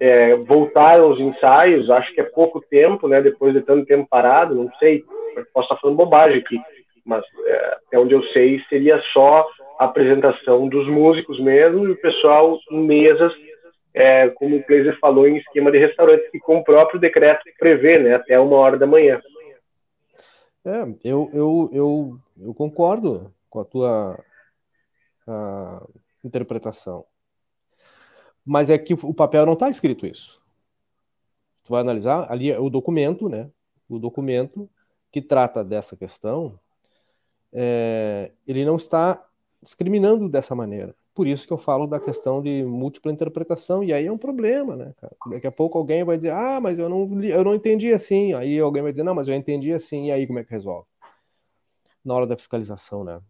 [0.00, 3.20] é, voltaram os ensaios, acho que é pouco tempo, né?
[3.22, 5.04] Depois de tanto tempo parado, não sei,
[5.52, 6.60] posso estar falando bobagem aqui,
[7.04, 9.46] mas é, até onde eu sei seria só
[9.78, 13.32] a apresentação dos músicos mesmo e o pessoal em mesas,
[13.92, 17.98] é, como o Kleiser falou, em esquema de restaurante, que com o próprio decreto prevê,
[17.98, 18.14] né?
[18.14, 19.20] Até uma hora da manhã.
[20.64, 24.18] É, eu, eu, eu, eu concordo com a tua
[25.26, 25.82] a
[26.22, 27.04] interpretação.
[28.44, 30.42] Mas é que o papel não está escrito isso.
[31.64, 33.50] Tu vai analisar ali é o documento, né?
[33.88, 34.68] O documento
[35.10, 36.58] que trata dessa questão,
[37.52, 39.24] é, ele não está
[39.62, 40.94] discriminando dessa maneira.
[41.14, 44.74] Por isso que eu falo da questão de múltipla interpretação, e aí é um problema,
[44.74, 45.16] né, cara?
[45.30, 48.34] Daqui a pouco alguém vai dizer, ah, mas eu não, eu não entendi assim.
[48.34, 50.88] Aí alguém vai dizer, não, mas eu entendi assim, e aí como é que resolve?
[52.04, 53.20] Na hora da fiscalização, né?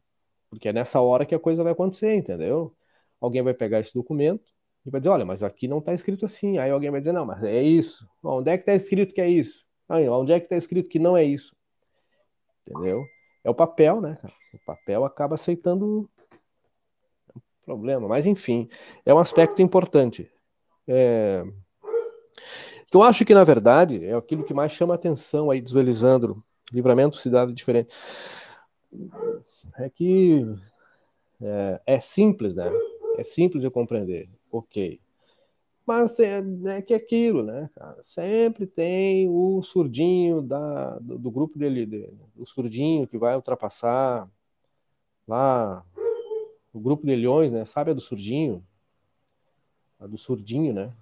[0.48, 2.74] Porque é nessa hora que a coisa vai acontecer, entendeu?
[3.20, 4.53] Alguém vai pegar esse documento,
[4.86, 6.58] e vai dizer, olha, mas aqui não está escrito assim.
[6.58, 8.06] Aí alguém vai dizer, não, mas é isso.
[8.22, 9.64] Onde é que está escrito que é isso?
[9.88, 11.54] Aí, onde é que está escrito que não é isso?
[12.66, 13.04] Entendeu?
[13.42, 14.18] É o papel, né?
[14.52, 16.08] O papel acaba aceitando
[17.34, 18.08] o problema.
[18.08, 18.68] Mas, enfim,
[19.04, 20.30] é um aspecto importante.
[20.86, 21.44] É...
[22.86, 26.42] Então, acho que, na verdade, é aquilo que mais chama atenção aí do Elisandro,
[26.72, 27.92] livramento cidade diferente.
[29.78, 30.46] É que
[31.42, 32.70] é, é simples, né?
[33.18, 35.00] É simples de compreender ok.
[35.86, 38.02] Mas é, é que é aquilo, né, cara?
[38.02, 44.28] Sempre tem o surdinho da, do, do grupo dele, dele, o surdinho que vai ultrapassar
[45.28, 45.84] lá
[46.72, 47.64] o grupo de leões, né?
[47.66, 48.64] Sabe a do surdinho?
[50.00, 50.92] A do surdinho, né?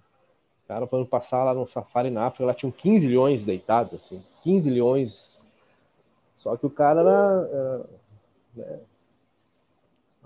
[0.65, 4.23] O cara foi passar lá no safari na África, lá tinham 15 leões deitados, assim,
[4.43, 5.39] 15 leões.
[6.35, 7.91] Só que o cara era, era
[8.55, 8.81] né?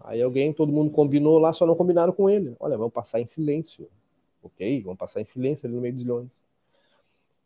[0.05, 2.55] Aí alguém, todo mundo combinou lá, só não combinaram com ele.
[2.61, 3.89] Olha, vamos passar em silêncio.
[4.43, 4.83] Ok?
[4.83, 6.47] Vamos passar em silêncio ali no meio dos leões.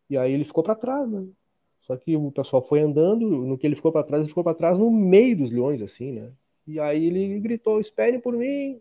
[0.09, 1.27] E aí ele ficou para trás, né?
[1.83, 4.55] Só que o pessoal foi andando, no que ele ficou para trás, ele ficou para
[4.55, 6.33] trás no meio dos leões, assim, né?
[6.67, 8.81] E aí ele gritou: esperem por mim.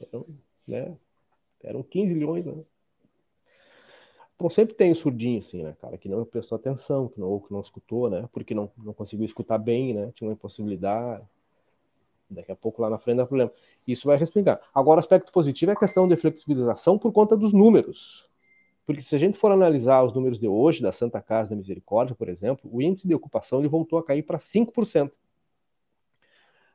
[0.00, 0.26] Então,
[0.66, 0.96] né?
[1.62, 2.54] Eram 15 leões, né?
[4.42, 7.40] Então sempre tem o surdinho, assim, né, cara, que não prestou atenção, que não, ou
[7.40, 8.28] que não escutou, né?
[8.32, 10.10] Porque não, não conseguiu escutar bem, né?
[10.16, 11.22] Tinha uma impossibilidade.
[12.28, 13.52] Daqui a pouco lá na frente dá problema.
[13.86, 14.60] Isso vai respingar.
[14.74, 18.28] Agora, o aspecto positivo é a questão de flexibilização por conta dos números.
[18.84, 22.16] Porque se a gente for analisar os números de hoje da Santa Casa da Misericórdia,
[22.16, 25.12] por exemplo, o índice de ocupação ele voltou a cair para 5%.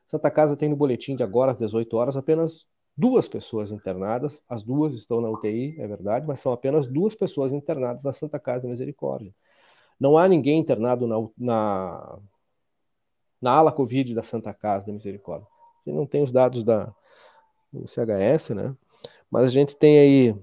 [0.06, 2.66] Santa Casa tem no boletim de agora às 18 horas apenas
[2.98, 7.52] duas pessoas internadas, as duas estão na UTI, é verdade, mas são apenas duas pessoas
[7.52, 9.32] internadas na Santa Casa da Misericórdia.
[10.00, 12.18] Não há ninguém internado na, na,
[13.40, 15.46] na ala Covid da Santa Casa da Misericórdia.
[15.46, 16.92] A gente não tem os dados da
[17.72, 18.74] do CHS, né?
[19.30, 20.36] Mas a gente tem aí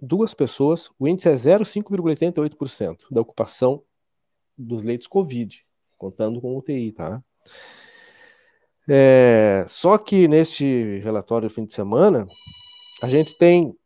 [0.00, 3.82] duas pessoas, o índice é 0,5,88% da ocupação
[4.56, 5.64] dos leitos Covid,
[5.96, 7.22] contando com UTI, tá?
[8.88, 12.26] É, só que neste relatório do fim de semana,
[13.02, 13.76] a gente tem.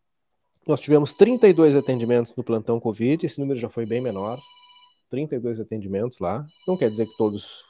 [0.67, 4.41] Nós tivemos 32 atendimentos no plantão Covid, esse número já foi bem menor.
[5.11, 6.47] 32 atendimentos lá.
[6.67, 7.65] Não quer dizer que todos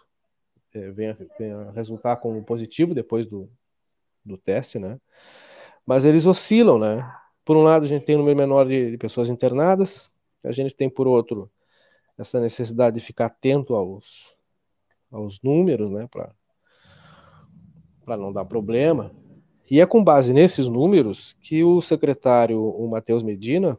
[0.75, 3.49] é, venham, venham resultar como positivo depois do,
[4.25, 5.01] do teste, né?
[5.87, 7.09] Mas eles oscilam, né?
[7.45, 10.11] Por um lado, a gente tem um número menor de, de pessoas internadas,
[10.45, 11.51] a gente tem, por outro,
[12.19, 14.37] essa necessidade de ficar atento aos,
[15.11, 16.07] aos números, né?
[16.11, 16.35] Para
[18.09, 19.13] para não dar problema.
[19.71, 23.79] E é com base nesses números que o secretário, o Matheus Medina,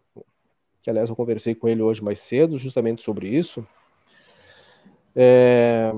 [0.84, 3.66] que aliás eu conversei com ele hoje mais cedo, justamente sobre isso,
[5.16, 5.92] é,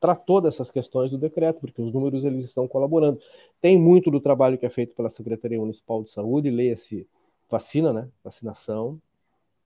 [0.00, 3.20] tratou dessas questões do decreto, porque os números eles estão colaborando.
[3.60, 7.06] Tem muito do trabalho que é feito pela Secretaria Municipal de Saúde, leia-se
[7.48, 8.08] vacina, né?
[8.24, 9.00] Vacinação.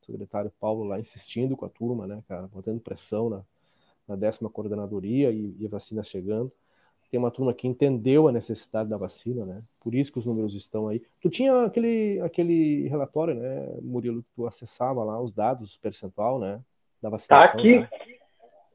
[0.03, 3.43] O secretário Paulo lá insistindo com a turma, né, cara, botando pressão na,
[4.07, 6.53] na décima coordenadoria e, e a vacina chegando.
[7.11, 9.63] Tem uma turma que entendeu a necessidade da vacina, né?
[9.81, 11.01] Por isso que os números estão aí.
[11.21, 16.61] Tu tinha aquele, aquele relatório, né, Murilo, que tu acessava lá os dados percentual, né,
[17.01, 17.53] da vacinação.
[17.53, 17.79] Tá aqui.
[17.79, 17.89] Né?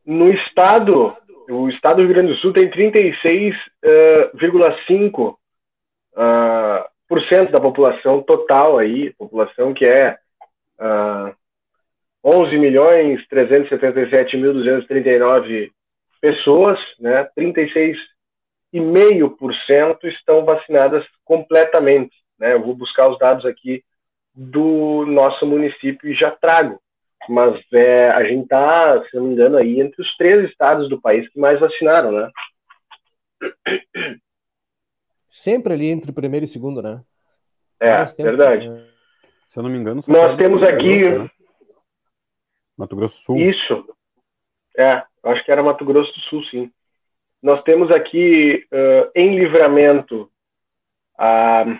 [0.05, 1.13] No estado,
[1.49, 5.37] o estado do Rio Grande do Sul tem 36,5% uh,
[6.13, 10.17] uh, por cento da população total aí, população que é
[10.79, 11.35] uh,
[12.23, 15.71] 11 milhões 377 mil 239
[16.21, 17.27] pessoas, né?
[17.37, 22.53] 36,5% estão vacinadas completamente, né?
[22.53, 23.83] Eu vou buscar os dados aqui
[24.35, 26.79] do nosso município e já trago.
[27.27, 31.01] Mas é, a gente está, se não me engano, aí entre os três estados do
[31.01, 32.29] país que mais vacinaram, né?
[35.29, 37.01] Sempre ali entre primeiro e segundo, né?
[37.79, 38.69] É, verdade.
[39.47, 41.09] Se eu não me engano, nós temos aqui.
[41.09, 41.29] né?
[42.79, 43.37] Mato Grosso do Sul.
[43.37, 43.85] Isso.
[44.77, 46.71] É, acho que era Mato Grosso do Sul, sim.
[47.43, 50.31] Nós temos aqui uh, em livramento
[51.19, 51.77] uh,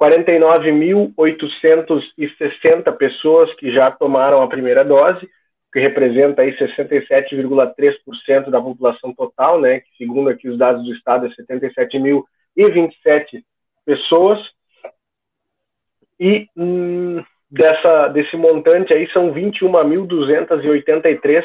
[0.00, 5.28] 49.860 pessoas que já tomaram a primeira dose,
[5.72, 9.80] que representa aí 67,3% da população total, né?
[9.80, 13.42] Que segundo aqui os dados do estado é 77.027
[13.84, 14.38] pessoas.
[16.20, 21.42] E hum, dessa, desse montante aí são 21.283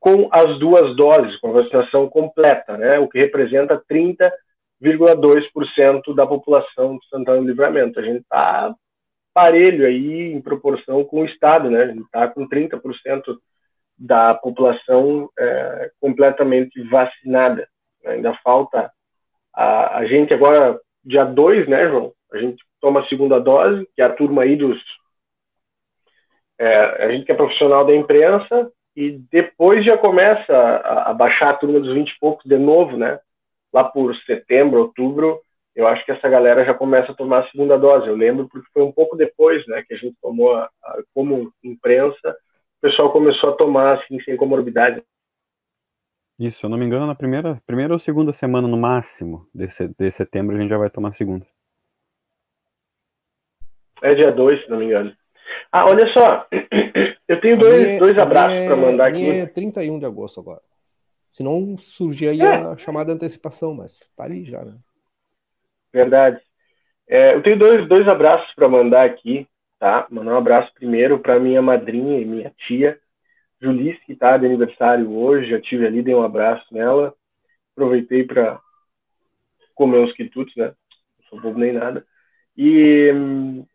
[0.00, 2.98] com as duas doses, com a vacinação completa, né?
[2.98, 7.98] O que representa 30,2% da população de Santana do Livramento.
[7.98, 8.74] A gente está
[9.32, 11.84] parelho aí em proporção com o Estado, né?
[11.84, 13.38] A gente está com 30%
[13.98, 17.66] da população é, completamente vacinada.
[18.04, 18.92] Ainda falta
[19.54, 22.12] a, a gente agora, dia 2, né, João?
[22.32, 24.76] A gente toma a segunda dose, que é a turma aí dos
[26.58, 31.50] é, a gente que é profissional da imprensa e depois já começa a, a, baixar
[31.50, 33.18] a turma dos 20 e poucos de novo, né?
[33.72, 35.40] Lá por setembro, outubro,
[35.74, 38.06] eu acho que essa galera já começa a tomar a segunda dose.
[38.06, 41.52] Eu lembro porque foi um pouco depois, né, que a gente tomou a, a, como
[41.62, 42.36] imprensa,
[42.78, 45.02] o pessoal começou a tomar assim sem comorbidade.
[46.38, 49.66] Isso, se eu não me engano, na primeira, primeira ou segunda semana no máximo de,
[49.98, 51.46] de setembro a gente já vai tomar a segunda.
[54.02, 55.16] É dia 2, se não me engano.
[55.76, 56.46] Ah, olha só,
[57.26, 59.28] eu tenho dois, é, dois abraços para mandar aqui.
[59.28, 60.60] É 31 de agosto agora.
[61.32, 62.46] Se não surgir aí é.
[62.46, 64.76] a chamada antecipação, mas tá ali já, né?
[65.92, 66.40] Verdade.
[67.08, 69.48] É, eu tenho dois, dois abraços para mandar aqui,
[69.80, 70.06] tá?
[70.10, 72.96] Mandar um abraço primeiro para minha madrinha e minha tia,
[73.60, 75.50] Julice, que tá de aniversário hoje.
[75.50, 77.12] Já tive ali, dei um abraço nela.
[77.72, 78.60] Aproveitei para
[79.74, 80.66] comer uns quitutes, né?
[81.18, 82.06] Não sou bobo nem nada.
[82.56, 83.66] E hum,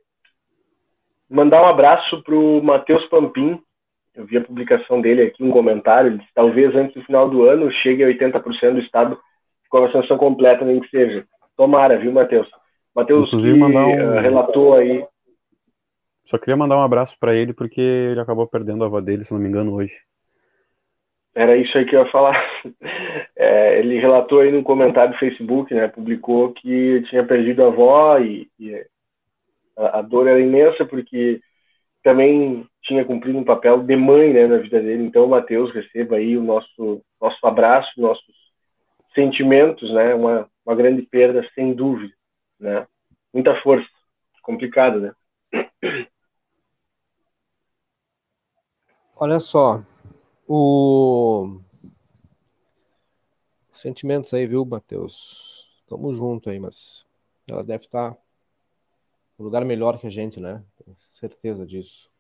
[1.29, 3.61] mandar um abraço para o Matheus Pampim.
[4.15, 6.09] Eu vi a publicação dele aqui, um comentário.
[6.09, 9.19] Ele disse, talvez antes do final do ano chegue a 80% do estado
[9.69, 11.25] com a vacinação completa, nem que seja.
[11.55, 12.49] Tomara, viu, Matheus?
[12.95, 14.17] Matheus que mandar um...
[14.17, 15.05] uh, relatou aí.
[16.25, 19.33] Só queria mandar um abraço para ele, porque ele acabou perdendo a avó dele, se
[19.33, 19.95] não me engano, hoje.
[21.35, 22.35] Era isso aí que eu ia falar.
[23.41, 25.87] É, ele relatou aí no comentário do Facebook, né?
[25.87, 28.85] Publicou que tinha perdido a avó e, e
[29.87, 31.41] a, dor era imensa porque
[32.03, 35.03] também tinha cumprido um papel de mãe né, na vida dele.
[35.03, 38.35] Então, Matheus, receba aí o nosso, nosso abraço, nossos
[39.13, 40.13] sentimentos, né?
[40.13, 42.13] Uma, uma grande perda, sem dúvida,
[42.59, 42.87] né?
[43.33, 43.87] Muita força.
[44.41, 45.13] Complicado, né?
[49.15, 49.83] Olha só,
[50.47, 51.59] o
[53.71, 55.67] sentimentos aí, viu, Matheus?
[55.87, 57.05] Tamo junto aí, mas
[57.47, 58.15] ela deve estar
[59.39, 60.63] um lugar melhor que a gente, né?
[60.83, 62.11] Tenho certeza disso.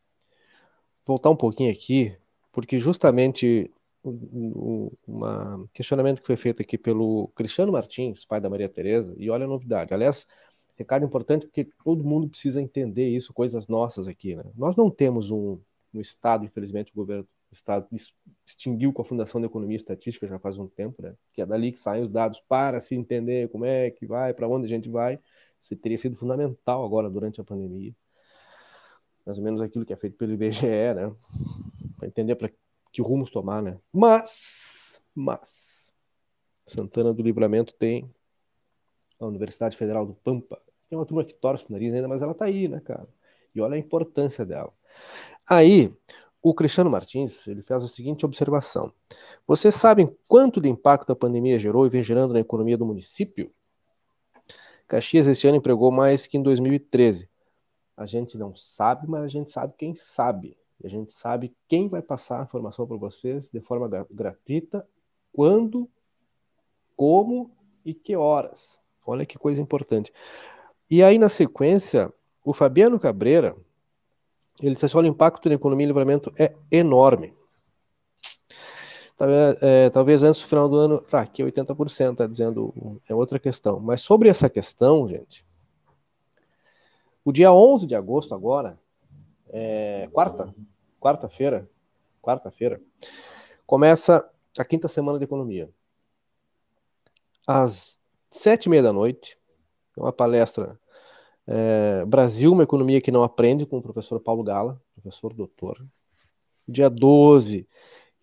[1.05, 2.15] Voltar um pouquinho aqui,
[2.51, 3.71] porque justamente
[4.03, 4.89] um
[5.73, 9.47] questionamento que foi feito aqui pelo Cristiano Martins, pai da Maria Tereza, e olha a
[9.47, 9.93] novidade.
[9.93, 10.25] Aliás,
[10.77, 14.43] recado importante porque todo mundo precisa entender isso, coisas nossas aqui, né?
[14.55, 15.59] Nós não temos um
[15.91, 17.87] no estado, infelizmente, o governo o Estado
[18.45, 21.15] extinguiu com a Fundação de Economia e Estatística já faz um tempo, né?
[21.33, 24.47] que é dali que saem os dados para se entender como é que vai, para
[24.47, 25.19] onde a gente vai.
[25.61, 27.95] Isso teria sido fundamental agora durante a pandemia.
[29.25, 31.13] Mais ou menos aquilo que é feito pelo IBGE, né?
[31.97, 32.49] Para entender para
[32.91, 33.77] que rumos tomar, né?
[33.93, 35.93] Mas, mas,
[36.65, 38.09] Santana do Livramento tem
[39.19, 40.61] a Universidade Federal do Pampa.
[40.89, 43.07] Tem uma turma que torce o nariz ainda, mas ela está aí, né, cara?
[43.53, 44.73] E olha a importância dela.
[45.47, 45.93] Aí,
[46.41, 48.91] o Cristiano Martins ele faz a seguinte observação:
[49.45, 53.51] Vocês sabem quanto de impacto a pandemia gerou e vem gerando na economia do município?
[54.89, 57.29] Caxias este ano empregou mais que em 2013.
[57.95, 60.57] A gente não sabe, mas a gente sabe quem sabe.
[60.81, 64.87] E a gente sabe quem vai passar a informação para vocês de forma gratuita,
[65.31, 65.87] quando,
[66.97, 67.51] como
[67.85, 68.79] e que horas.
[69.05, 70.11] Olha que coisa importante.
[70.89, 72.11] E aí, na sequência,
[72.43, 73.55] o Fabiano Cabreira,
[74.59, 77.33] ele disse assim, olha, o impacto na economia e livramento é enorme.
[79.19, 83.37] Talvez, é, talvez antes do final do ano, tá, aqui 80%, está dizendo, é outra
[83.37, 83.77] questão.
[83.77, 85.45] Mas sobre essa questão, gente,
[87.25, 88.79] o dia 11 de agosto agora,
[89.49, 90.55] é, quarta,
[91.01, 91.69] quarta-feira,
[92.21, 92.81] quarta-feira,
[93.67, 94.25] começa
[94.57, 95.69] a quinta semana de economia.
[97.45, 97.99] Às
[98.31, 99.37] sete e meia da noite,
[99.97, 100.79] uma palestra
[101.45, 105.85] é, Brasil, uma economia que não aprende, com o professor Paulo Gala, professor doutor.
[106.65, 107.67] Dia 12,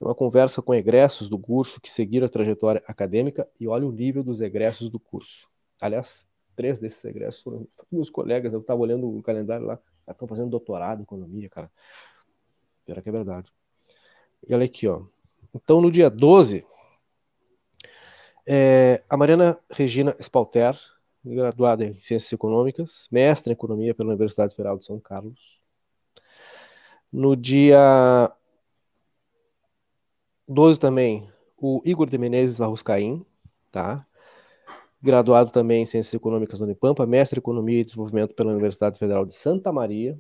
[0.01, 4.23] uma conversa com egressos do curso que seguiram a trajetória acadêmica e olha o nível
[4.23, 5.49] dos egressos do curso.
[5.81, 9.79] Aliás, três desses egressos foram meus colegas, eu estava olhando o calendário lá,
[10.09, 11.71] estão fazendo doutorado em economia, cara.
[12.85, 13.53] Pior que é verdade.
[14.47, 15.03] E olha aqui, ó.
[15.55, 16.65] Então, no dia 12,
[18.47, 20.79] é, a Mariana Regina Spalter,
[21.25, 25.61] graduada em Ciências Econômicas, mestre em Economia pela Universidade Federal de São Carlos.
[27.13, 28.31] No dia
[30.49, 31.29] 12 também,
[31.59, 33.25] o Igor de Menezes Arruscaim,
[33.73, 34.07] tá?
[35.03, 39.27] Graduado também em Ciências Econômicas na Unipampa, mestre em Economia e Desenvolvimento pela Universidade Federal
[39.27, 40.19] de Santa Maria.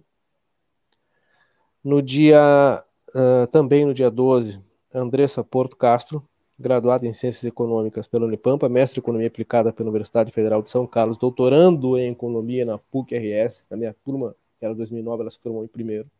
[1.83, 4.61] No dia, uh, também no dia 12,
[4.93, 6.27] Andressa Porto Castro,
[6.59, 10.87] graduado em Ciências Econômicas pela Unipampa, mestre em Economia Aplicada pela Universidade Federal de São
[10.87, 15.62] Carlos, doutorando em Economia na PUC-RS, na minha turma, que era 2009, ela se formou
[15.62, 16.11] em primeiro.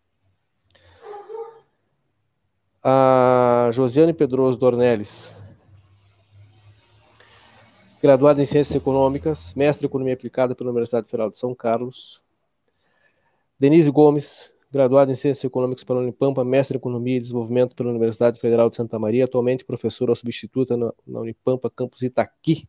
[2.89, 5.35] A Josiane Pedroso Dornelles,
[8.01, 12.23] graduada em Ciências Econômicas, mestre em Economia Aplicada pela Universidade Federal de São Carlos.
[13.59, 18.39] Denise Gomes, graduado em Ciências Econômicas pela Unipampa, mestre em Economia e Desenvolvimento pela Universidade
[18.39, 22.69] Federal de Santa Maria, atualmente professora substituta na, na Unipampa, campus Itaqui.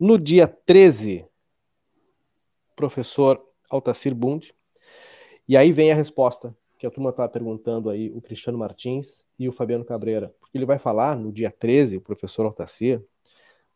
[0.00, 1.26] No dia 13,
[2.74, 3.38] professor
[3.68, 4.54] Altacir Bund.
[5.46, 9.48] E aí vem a resposta que a turma estava perguntando aí, o Cristiano Martins e
[9.48, 10.32] o Fabiano Cabreira.
[10.38, 13.04] Porque ele vai falar no dia 13, o professor Altacir,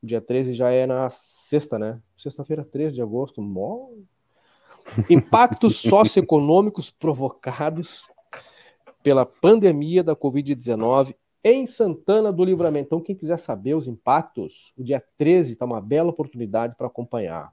[0.02, 2.00] o dia 13 já é na sexta, né?
[2.16, 3.88] Sexta-feira, 13 de agosto, mó
[5.08, 8.08] Impactos socioeconômicos provocados
[9.02, 12.86] pela pandemia da Covid-19 em Santana do Livramento.
[12.86, 17.52] Então, quem quiser saber os impactos, o dia 13 está uma bela oportunidade para acompanhar.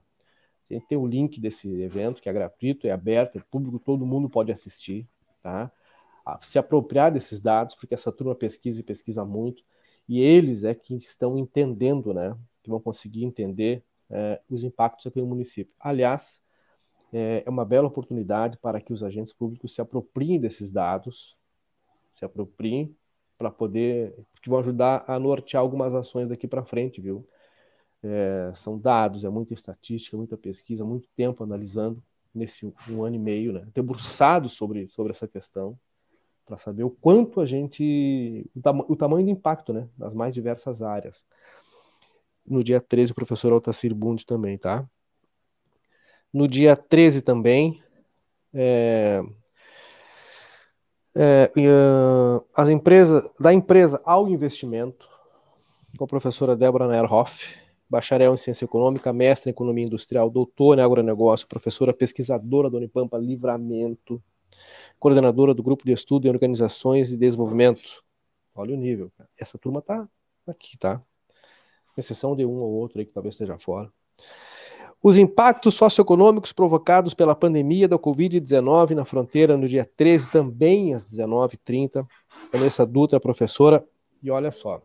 [0.70, 4.06] A gente tem o link desse evento, que é gratuito, é aberto, é público, todo
[4.06, 5.08] mundo pode assistir,
[5.50, 5.72] tá?
[6.42, 9.64] Se apropriar desses dados, porque essa turma pesquisa e pesquisa muito,
[10.08, 12.38] e eles é que estão entendendo, né?
[12.64, 15.74] Que vão conseguir entender é, os impactos aqui no município.
[15.80, 16.42] Aliás,
[17.12, 21.36] é, é uma bela oportunidade para que os agentes públicos se apropriem desses dados,
[22.12, 22.96] se apropriem
[23.38, 27.28] para poder, que vão ajudar a nortear algumas ações daqui para frente, viu?
[28.04, 32.04] É, são dados, é muita estatística, muita pesquisa, muito tempo analisando
[32.34, 33.68] nesse um ano e meio, né?
[33.74, 35.78] Debruçado sobre, sobre essa questão
[36.46, 38.50] para saber o quanto a gente.
[38.56, 39.88] O, tam o, tamanho do impacto, né?
[39.98, 41.26] Nas mais diversas áreas.
[42.46, 44.90] No dia 13, o professor Altacir Bund também, tá?
[46.34, 47.84] No dia 13 também,
[48.54, 49.22] é,
[51.16, 51.52] é,
[52.56, 55.08] as empresas, da empresa ao investimento,
[55.98, 57.58] com a professora Débora Nerhoff,
[57.90, 63.18] bacharel em ciência econômica, mestre em economia industrial, doutor em agronegócio, professora pesquisadora da Unipampa
[63.18, 64.22] Livramento,
[65.00, 68.04] coordenadora do grupo de estudo em organizações e desenvolvimento.
[68.54, 69.12] Olha o nível.
[69.18, 69.30] Cara.
[69.38, 70.08] Essa turma tá
[70.46, 70.98] aqui, tá?
[71.94, 73.92] Com exceção de um ou outro aí que talvez esteja fora.
[75.02, 81.06] Os impactos socioeconômicos provocados pela pandemia da Covid-19 na fronteira no dia 13, também às
[81.06, 82.06] 19h30.
[82.52, 83.88] Vanessa Dutra, professora.
[84.22, 84.82] E olha só,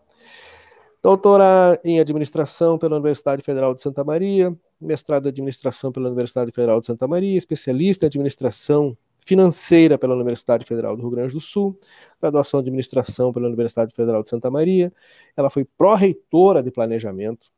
[1.04, 6.80] doutora em administração pela Universidade Federal de Santa Maria, mestrado em administração pela Universidade Federal
[6.80, 11.78] de Santa Maria, especialista em administração financeira pela Universidade Federal do Rio Grande do Sul,
[12.18, 14.90] graduação em administração pela Universidade Federal de Santa Maria.
[15.36, 17.52] Ela foi pró-reitora de planejamento,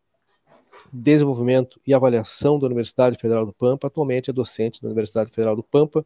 [0.92, 3.86] desenvolvimento e avaliação da Universidade Federal do Pampa.
[3.86, 6.04] Atualmente é docente da Universidade Federal do Pampa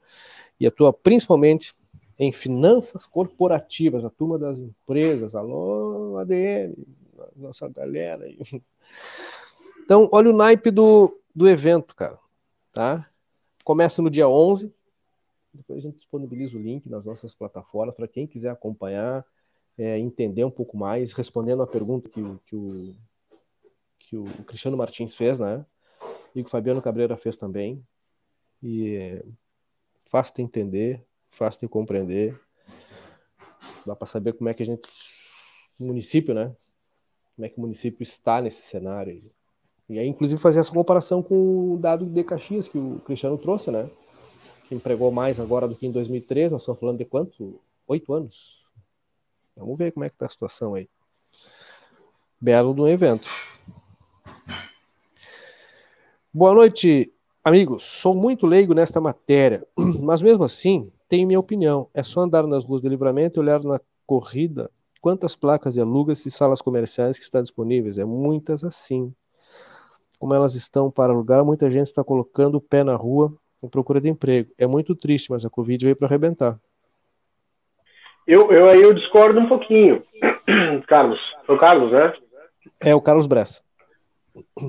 [0.59, 1.75] e atua principalmente
[2.19, 5.35] em finanças corporativas, a turma das empresas.
[5.35, 6.75] Alô, ADM,
[7.41, 8.27] nossa galera.
[9.83, 12.17] Então, olha o naipe do, do evento, cara.
[12.71, 13.11] Tá?
[13.65, 14.73] Começa no dia 11.
[15.53, 19.27] Depois a gente disponibiliza o link nas nossas plataformas para quem quiser acompanhar,
[19.77, 22.95] é, entender um pouco mais, respondendo a pergunta que, que, o,
[23.99, 25.67] que o Cristiano Martins fez, né?
[26.37, 27.85] E que o Fabiano Cabreira fez também.
[28.63, 29.25] E é,
[30.07, 32.41] fácil de entender, fácil de compreender.
[33.85, 34.89] Dá para saber como é que a gente.
[35.81, 36.55] Município, né?
[37.41, 39.23] Como é que o município está nesse cenário.
[39.89, 43.71] E aí, inclusive, fazer essa comparação com o dado de Caxias que o Cristiano trouxe,
[43.71, 43.89] né?
[44.69, 47.59] Que empregou mais agora do que em 2003, nós estamos falando de quanto?
[47.89, 48.63] Oito anos.
[49.57, 50.87] Vamos ver como é que está a situação aí.
[52.39, 53.27] Belo do evento.
[56.33, 57.11] Boa noite,
[57.43, 57.85] amigos.
[57.85, 59.67] Sou muito leigo nesta matéria,
[60.03, 61.89] mas mesmo assim, tenho minha opinião.
[61.95, 64.71] É só andar nas ruas de livramento e olhar na corrida
[65.01, 67.99] Quantas placas de alugas e salas comerciais que estão disponíveis?
[67.99, 69.13] É muitas assim.
[70.19, 73.33] Como elas estão para alugar, muita gente está colocando o pé na rua
[73.63, 74.51] em procura de emprego.
[74.59, 76.59] É muito triste, mas a Covid veio para arrebentar.
[78.27, 80.03] Eu, eu aí eu discordo um pouquinho.
[80.87, 82.13] Carlos, foi o Carlos, né?
[82.79, 83.63] É o Carlos Bressa.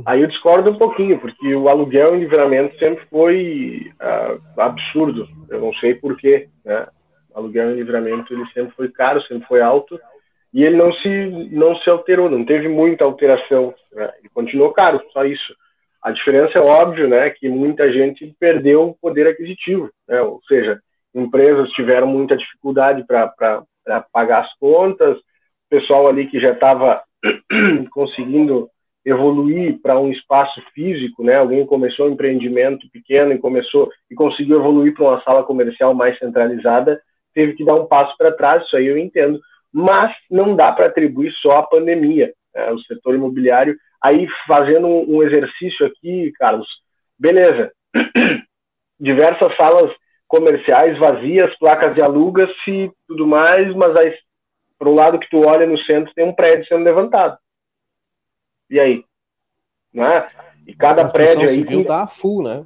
[0.05, 5.27] Aí eu discordo um pouquinho, porque o aluguel em livramento sempre foi uh, absurdo.
[5.49, 6.87] Eu não sei porquê, né?
[7.31, 9.99] O aluguel em livramento ele sempre foi caro, sempre foi alto
[10.53, 14.11] e ele não se não se alterou, não teve muita alteração, né?
[14.19, 15.55] ele continuou caro, só isso.
[16.01, 20.21] A diferença é óbvio, né, que muita gente perdeu o poder aquisitivo, né?
[20.21, 20.79] ou seja,
[21.13, 23.61] empresas tiveram muita dificuldade para
[24.11, 25.17] pagar as contas,
[25.69, 27.01] pessoal ali que já estava
[27.91, 28.69] conseguindo
[29.05, 31.35] evoluir para um espaço físico, né?
[31.35, 36.17] Alguém começou um empreendimento pequeno e começou e conseguiu evoluir para uma sala comercial mais
[36.19, 37.01] centralizada,
[37.33, 39.39] teve que dar um passo para trás, isso aí eu entendo
[39.73, 43.75] mas não dá para atribuir só a pandemia, né, o setor imobiliário.
[44.03, 46.67] Aí, fazendo um exercício aqui, Carlos,
[47.17, 47.71] beleza,
[48.99, 49.91] diversas salas
[50.27, 54.13] comerciais vazias, placas de alugas e tudo mais, mas aí,
[54.79, 57.37] para o lado que tu olha no centro, tem um prédio sendo levantado.
[58.69, 59.03] E aí?
[59.93, 60.27] Né?
[60.65, 61.55] E cada prédio aí.
[61.55, 62.63] Civil tá full, né?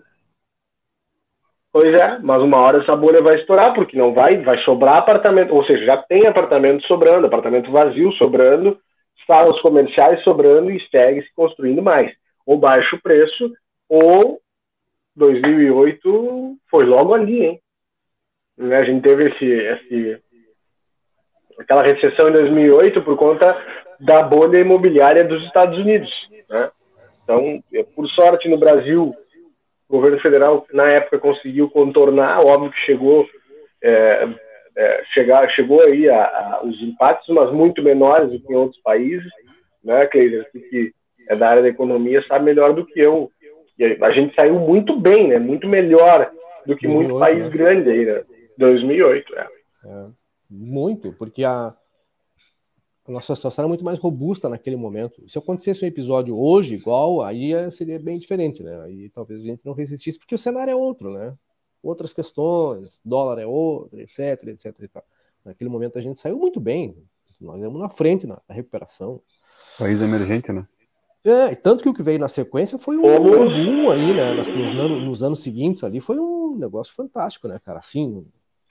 [1.75, 5.53] Pois é, mas uma hora essa bolha vai estourar, porque não vai, vai sobrar apartamento,
[5.53, 8.79] ou seja, já tem apartamento sobrando, apartamento vazio sobrando,
[9.27, 12.09] salas comerciais sobrando e segue se construindo mais.
[12.45, 13.51] Ou baixo preço,
[13.89, 14.39] ou
[15.17, 17.61] 2008 foi logo ali, hein?
[18.57, 20.21] Né, a gente teve esse, esse,
[21.59, 23.53] aquela recessão em 2008 por conta
[23.99, 26.09] da bolha imobiliária dos Estados Unidos.
[26.49, 26.71] Né?
[27.21, 27.61] Então,
[27.93, 29.13] por sorte, no Brasil,
[29.87, 33.27] o governo federal, na época, conseguiu contornar, óbvio que chegou,
[33.83, 34.27] é,
[34.75, 38.81] é, chegar, chegou aí a, a, os impactos, mas muito menores do que em outros
[38.81, 39.31] países,
[39.83, 40.91] né, Cleiser, que
[41.29, 43.29] é da área da economia, sabe melhor do que eu.
[43.77, 46.31] E a gente saiu muito bem, né, muito melhor
[46.65, 47.49] do que 2008, muito país né?
[47.49, 48.23] grande aí, né,
[48.57, 49.47] 2008, é.
[49.85, 50.05] é.
[50.49, 51.73] Muito, porque a,
[53.07, 55.21] a nossa situação era muito mais robusta naquele momento.
[55.29, 58.81] Se acontecesse um episódio hoje igual, aí seria bem diferente, né?
[58.81, 61.33] Aí talvez a gente não resistisse, porque o cenário é outro, né?
[61.83, 65.03] Outras questões, dólar é outro, etc, etc e tal.
[65.45, 66.95] Naquele momento a gente saiu muito bem.
[67.39, 69.21] Nós íamos na frente na, na recuperação.
[69.77, 70.65] País emergente, né?
[71.23, 74.33] É, tanto que o que veio na sequência foi um boom aí, né?
[74.33, 77.79] Nos, nos, anos seguintes ali foi um negócio fantástico, né, cara?
[77.79, 78.25] Assim.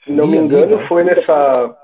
[0.05, 1.77] Se não me engano, ali, foi nessa.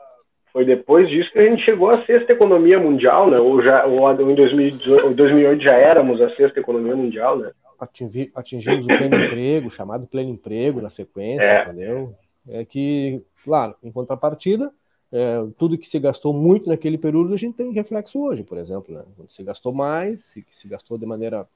[0.53, 3.39] Foi depois disso que a gente chegou à sexta economia mundial, né?
[3.39, 7.53] Ou, já, ou em 2018, 2008 já éramos a sexta economia mundial, né?
[7.79, 11.63] Atingir, atingimos o pleno emprego, chamado pleno emprego na sequência, é.
[11.63, 12.15] entendeu?
[12.49, 14.73] É que, claro, em contrapartida,
[15.13, 18.95] é, tudo que se gastou muito naquele período a gente tem reflexo hoje, por exemplo.
[18.95, 19.03] Né?
[19.29, 21.47] Se gastou mais, se, se gastou de maneira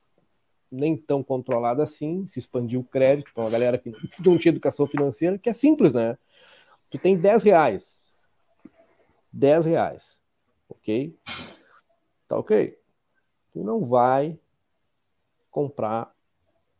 [0.70, 3.92] nem tão controlada assim, se expandiu o crédito para uma galera que
[4.24, 6.18] não tinha educação financeira, que é simples, né?
[6.90, 8.03] Tu tem 10 reais.
[9.35, 10.20] 10 reais.
[10.68, 11.18] Ok?
[12.28, 12.78] Tá ok.
[13.53, 14.39] Tu não vai
[15.51, 16.14] comprar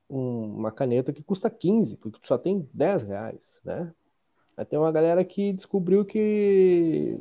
[0.09, 3.93] um, uma caneta que custa 15, porque tu só tem 10 reais, né?
[4.57, 7.19] Aí tem uma galera que descobriu que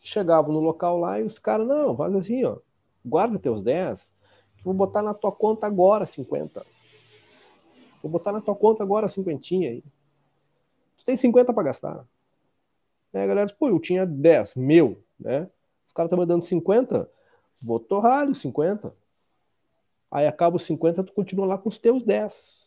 [0.00, 2.58] chegava no local lá e os caras, não, faz assim, ó,
[3.04, 4.14] guarda teus 10,
[4.64, 6.64] vou botar na tua conta agora 50.
[8.00, 9.82] Vou botar na tua conta agora 50 aí.
[10.98, 12.06] Tu tem 50 para gastar.
[13.14, 15.48] A galera pô, eu tinha 10, meu, né?
[15.86, 17.08] Os caras estão me dando 50,
[17.60, 18.94] vou torrar os 50.
[20.10, 22.62] Aí acaba os 50, tu continua lá com os teus 10.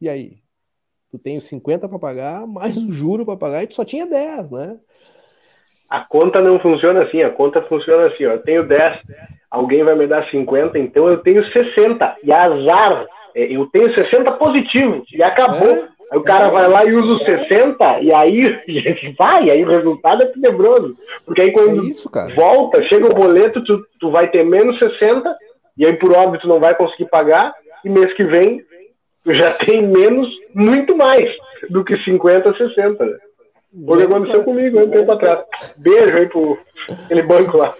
[0.00, 0.38] E aí?
[1.10, 4.06] Tu tem os 50 para pagar, mais o juro para pagar, e tu só tinha
[4.06, 4.78] 10, né?
[5.88, 8.32] A conta não funciona assim, a conta funciona assim, ó.
[8.32, 9.02] Eu tenho 10,
[9.50, 12.16] alguém vai me dar 50, então eu tenho 60.
[12.24, 15.70] E azar, é, eu tenho 60 positivo, e acabou.
[15.70, 15.95] É?
[16.10, 18.42] Aí o cara vai lá e usa os 60, e aí
[19.18, 20.96] vai, aí o resultado é tenebroso.
[21.24, 25.36] Porque aí quando é isso, volta, chega o boleto, tu, tu vai ter menos 60,
[25.76, 27.52] e aí por óbvio tu não vai conseguir pagar,
[27.84, 28.64] e mês que vem
[29.24, 31.28] tu já tem menos, muito mais
[31.68, 33.04] do que 50, 60.
[33.04, 33.18] Né?
[33.86, 35.44] O que aconteceu comigo um tempo atrás.
[35.76, 37.74] Beijo aí pro aquele banco lá.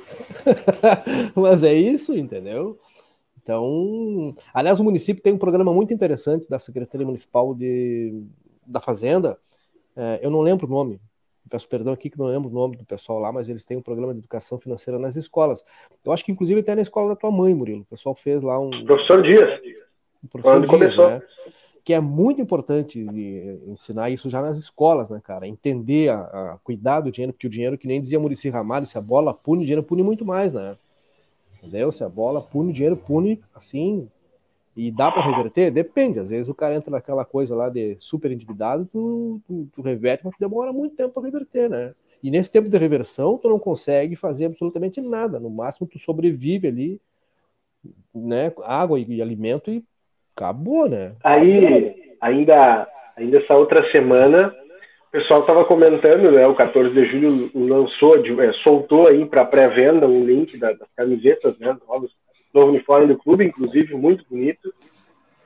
[1.35, 2.77] Mas é isso, entendeu?
[3.47, 8.25] Então, aliás, o município tem um programa muito interessante da Secretaria Municipal de,
[8.67, 9.39] da Fazenda.
[9.95, 11.01] É, eu não lembro o nome,
[11.49, 13.83] peço perdão aqui que não lembro o nome do pessoal lá, mas eles têm um
[13.83, 15.65] programa de educação financeira nas escolas.
[16.05, 17.83] Eu acho que inclusive até na escola da tua mãe, Murilo.
[17.83, 18.85] O pessoal fez lá um.
[18.85, 19.61] Professor Dias.
[20.29, 21.09] professor Dias, começou.
[21.09, 21.23] Né?
[21.85, 22.99] que é muito importante
[23.69, 25.47] ensinar isso já nas escolas, né, cara?
[25.47, 28.99] Entender, a, a cuidar do dinheiro, porque o dinheiro, que nem dizia Murici Ramalho, se
[28.99, 30.77] a bola pune, o dinheiro pune muito mais, né?
[31.67, 31.91] Entendeu?
[31.91, 34.09] Se a bola pune, dinheiro pune assim.
[34.77, 35.71] E dá para reverter?
[35.71, 36.21] Depende.
[36.21, 40.25] Às vezes o cara entra naquela coisa lá de super endividado, tu, tu, tu reverte,
[40.25, 41.95] mas demora muito tempo para reverter, né?
[42.23, 45.41] E nesse tempo de reversão, tu não consegue fazer absolutamente nada.
[45.41, 47.01] No máximo, tu sobrevive ali,
[48.15, 48.53] né?
[48.65, 49.83] Água e, e alimento e
[50.35, 51.15] acabou, né?
[51.25, 54.55] Aí, ainda, ainda essa outra semana,
[55.09, 56.47] o pessoal estava comentando, né?
[56.47, 61.77] O 14 de julho lançou, é, soltou aí para pré-venda um link das camisetas, né?
[61.89, 62.11] Novos,
[62.53, 64.69] novo uniforme do clube, inclusive, muito bonito.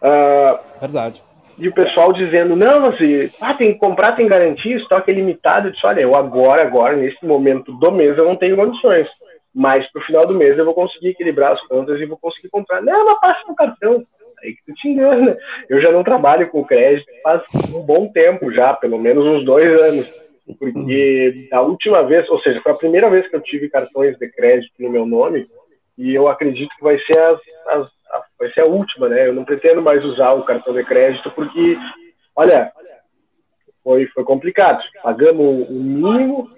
[0.02, 1.22] Uh, Verdade.
[1.58, 5.68] E o pessoal dizendo, não, assim, ah, tem que comprar, tem garantia, estoque é limitado.
[5.68, 9.06] Eu disse, olha, eu agora, agora, nesse momento do mês, eu não tenho condições.
[9.54, 12.80] Mas pro final do mês eu vou conseguir equilibrar as contas e vou conseguir comprar.
[12.80, 14.06] Não, mas passa no cartão
[14.42, 15.36] aí que tu te engana.
[15.68, 17.42] Eu já não trabalho com crédito faz
[17.74, 20.20] um bom tempo já, pelo menos uns dois anos.
[20.58, 24.28] Porque a última vez, ou seja, foi a primeira vez que eu tive cartões de
[24.30, 25.46] crédito no meu nome,
[25.96, 27.38] e eu acredito que vai ser, as,
[27.68, 29.28] as, a, vai ser a última, né?
[29.28, 31.76] Eu não pretendo mais usar o cartão de crédito, porque,
[32.34, 32.72] olha,
[33.84, 34.82] foi, foi complicado.
[35.02, 36.50] Pagamos o mínimo,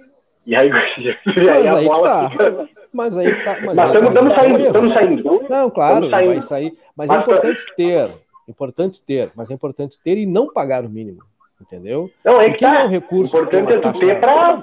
[0.46, 0.70] e aí,
[1.36, 2.68] e aí a bola tá.
[2.92, 3.58] Mas aí tá.
[3.60, 5.48] Mas estamos saindo, estamos saindo.
[5.48, 6.32] Não, claro, saindo.
[6.32, 6.78] vai sair.
[6.96, 8.10] Mas é importante ter.
[8.48, 11.22] Importante ter, mas é importante ter e não pagar o mínimo.
[11.60, 12.10] Entendeu?
[12.24, 12.80] Não, é que tá.
[12.80, 13.36] é um recurso.
[13.36, 14.62] Importante é tu ter para.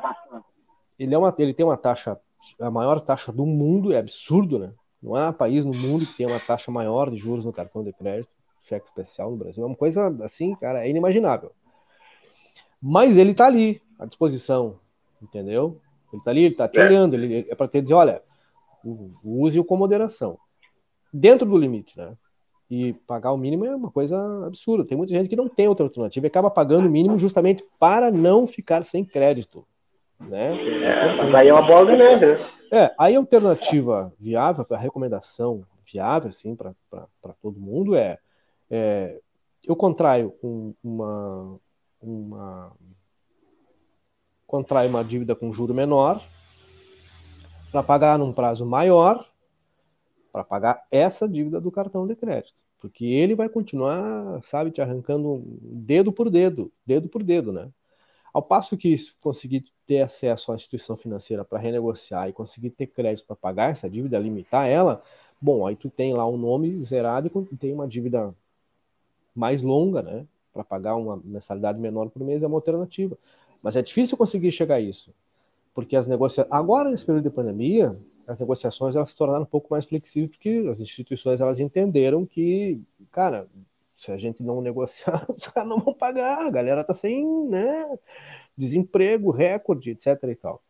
[0.98, 2.20] Ele, é uma, ele tem uma taxa,
[2.60, 4.72] a maior taxa do mundo, é absurdo, né?
[5.02, 7.94] Não há país no mundo que tenha uma taxa maior de juros no cartão de
[7.94, 8.30] crédito,
[8.62, 9.64] cheque especial no Brasil.
[9.64, 11.54] É uma coisa assim, cara, é inimaginável.
[12.82, 14.78] Mas ele está ali, à disposição,
[15.22, 15.80] entendeu?
[16.12, 16.86] Ele tá ali, ele tá te é.
[16.86, 18.22] olhando, ele, é para te dizer, olha,
[19.24, 20.38] use-o com moderação.
[21.14, 22.14] Dentro do limite, né?
[22.70, 24.86] E pagar o mínimo é uma coisa absurda.
[24.86, 28.12] Tem muita gente que não tem outra alternativa e acaba pagando o mínimo justamente para
[28.12, 29.66] não ficar sem crédito.
[30.20, 30.54] Né?
[30.84, 32.38] É, mas aí é uma bola de neve, né?
[32.72, 36.76] É, aí a alternativa viável, a recomendação viável, assim, para
[37.42, 38.20] todo mundo é,
[38.70, 39.20] é
[39.66, 41.60] eu contraio um, uma,
[42.02, 42.72] uma
[44.50, 46.26] contrai uma dívida com juro menor,
[47.72, 49.30] para pagar num prazo maior,
[50.32, 52.56] para pagar essa dívida do cartão de crédito.
[52.80, 57.70] Porque ele vai continuar, sabe, te arrancando dedo por dedo, dedo por dedo, né?
[58.34, 63.28] Ao passo que conseguir ter acesso à instituição financeira para renegociar e conseguir ter crédito
[63.28, 65.04] para pagar essa dívida, limitar ela,
[65.40, 68.34] bom, aí tu tem lá um nome zerado e tem uma dívida
[69.36, 70.26] mais longa, né?
[70.52, 73.16] Para pagar uma mensalidade menor por mês é uma alternativa.
[73.62, 75.14] Mas é difícil conseguir chegar a isso.
[75.74, 76.54] Porque as negociações.
[76.54, 77.98] Agora, nesse período de pandemia,
[78.28, 82.82] as negociações elas se tornaram um pouco mais flexíveis, porque as instituições elas entenderam que,
[83.12, 83.48] cara,
[83.98, 87.98] se a gente não negociar, os caras não vão pagar, a galera tá sem né,
[88.58, 90.62] desemprego, recorde, etc e tal.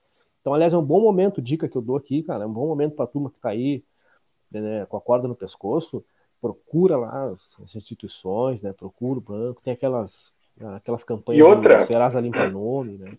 [0.42, 2.68] Então, aliás, é um bom momento, dica que eu dou aqui, cara, é um bom
[2.68, 3.84] momento para a turma que tá aí
[4.50, 6.04] né, com a corda no pescoço,
[6.42, 10.34] procura lá as instituições, né, procura o banco, tem aquelas,
[10.76, 13.12] aquelas campanhas e outra, Serasa Limpa Nome, né?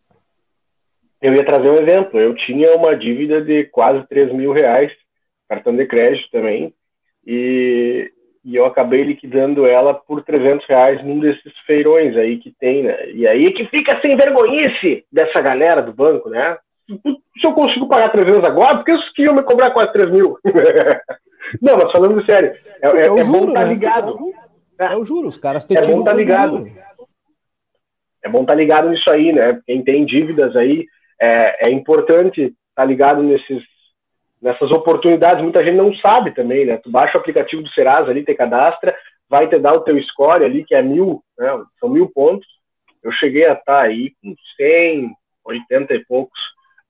[1.20, 2.18] Eu ia trazer um exemplo.
[2.18, 4.90] Eu tinha uma dívida de quase 3 mil reais,
[5.48, 6.72] cartão de crédito também,
[7.26, 8.10] e,
[8.44, 13.10] e eu acabei liquidando ela por 300 reais num desses feirões aí que tem, né?
[13.10, 16.56] E aí que fica sem vergonhice dessa galera do banco, né?
[16.88, 20.38] Se eu consigo pagar 300 agora, por que eles queriam me cobrar quase 3 mil?
[21.60, 23.72] Não, mas falando sério, é, é, é, é bom estar tá né?
[23.72, 24.18] ligado.
[24.78, 26.66] É o juro, os caras têm É bom estar tá ligado.
[28.24, 29.60] É bom estar tá ligado nisso aí, né?
[29.66, 30.86] Quem tem dívidas aí,
[31.20, 33.62] é, é importante estar tá ligado nesses,
[34.40, 35.42] nessas oportunidades.
[35.42, 36.76] Muita gente não sabe também, né?
[36.78, 38.94] Tu baixa o aplicativo do Serasa ali, te cadastra,
[39.28, 41.48] vai te dar o teu score ali, que é mil, né?
[41.78, 42.46] são mil pontos.
[43.02, 45.10] Eu cheguei a estar tá aí com 100,
[45.44, 46.38] 80 e poucos.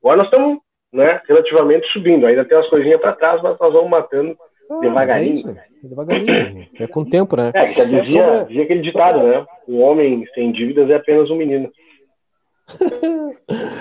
[0.02, 0.58] Agora nós estamos
[0.92, 2.26] né, relativamente subindo.
[2.26, 4.36] Ainda tem umas coisinhas para trás, mas nós vamos matando
[4.70, 5.50] ah, devagarinho.
[5.50, 6.68] É, devagarinho.
[6.78, 7.50] É com o tempo, né?
[7.54, 8.62] É, que dizia, sobre...
[8.62, 9.44] aquele ditado, né?
[9.68, 11.70] Um homem sem dívidas é apenas um menino.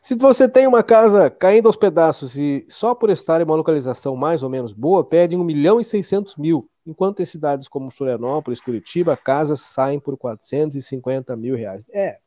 [0.00, 4.14] Se você tem uma casa caindo aos pedaços e só por estar em uma localização
[4.14, 8.60] mais ou menos boa, pede 1 milhão e 600 mil, enquanto em cidades como Florianópolis,
[8.60, 11.84] Curitiba, casas saem por 450 mil reais.
[11.92, 12.18] É,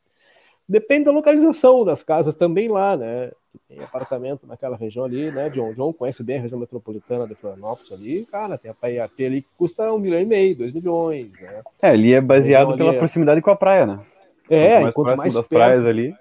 [0.68, 3.32] depende da localização das casas também lá, né?
[3.68, 5.48] Tem apartamento naquela região ali, né?
[5.50, 9.42] John John conhece bem a região metropolitana de Florianópolis ali, cara, tem a PIAT ali
[9.42, 11.62] que custa um milhão e meio, dois milhões, né?
[11.82, 12.98] É, ali é baseado pela é...
[12.98, 14.00] proximidade com a praia, né?
[14.48, 16.14] É, quanto mais, mais das perto, praias ali.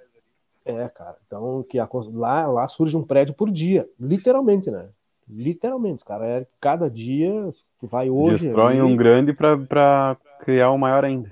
[0.63, 1.15] É, cara.
[1.25, 3.87] Então, que a, lá, lá surge um prédio por dia.
[3.99, 4.85] Literalmente, né?
[5.27, 6.25] Literalmente, cara.
[6.27, 7.49] É cada dia
[7.79, 8.45] que vai hoje.
[8.45, 11.31] Destrói um grande para criar um maior ainda.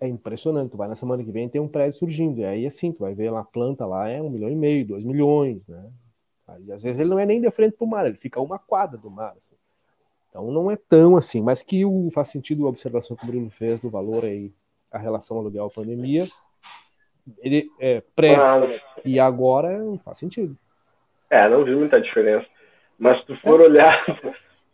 [0.00, 0.70] É impressionante.
[0.70, 2.40] Tu vai na semana que vem tem um prédio surgindo.
[2.40, 4.86] E aí, assim, tu vai ver lá a planta lá é um milhão e meio,
[4.86, 5.90] dois milhões, né?
[6.48, 8.98] Aí, às vezes ele não é nem de frente pro mar, ele fica uma quadra
[8.98, 9.32] do mar.
[9.32, 9.56] Assim.
[10.30, 13.50] Então não é tão assim, mas que o, faz sentido a observação que o Bruno
[13.50, 14.52] fez do valor aí,
[14.90, 16.26] a relação aluguel-pandemia
[17.38, 18.80] ele é pré Mas...
[19.04, 20.56] e agora faz sentido.
[21.28, 22.46] É, não vi muita diferença.
[22.98, 24.04] Mas se tu for olhar,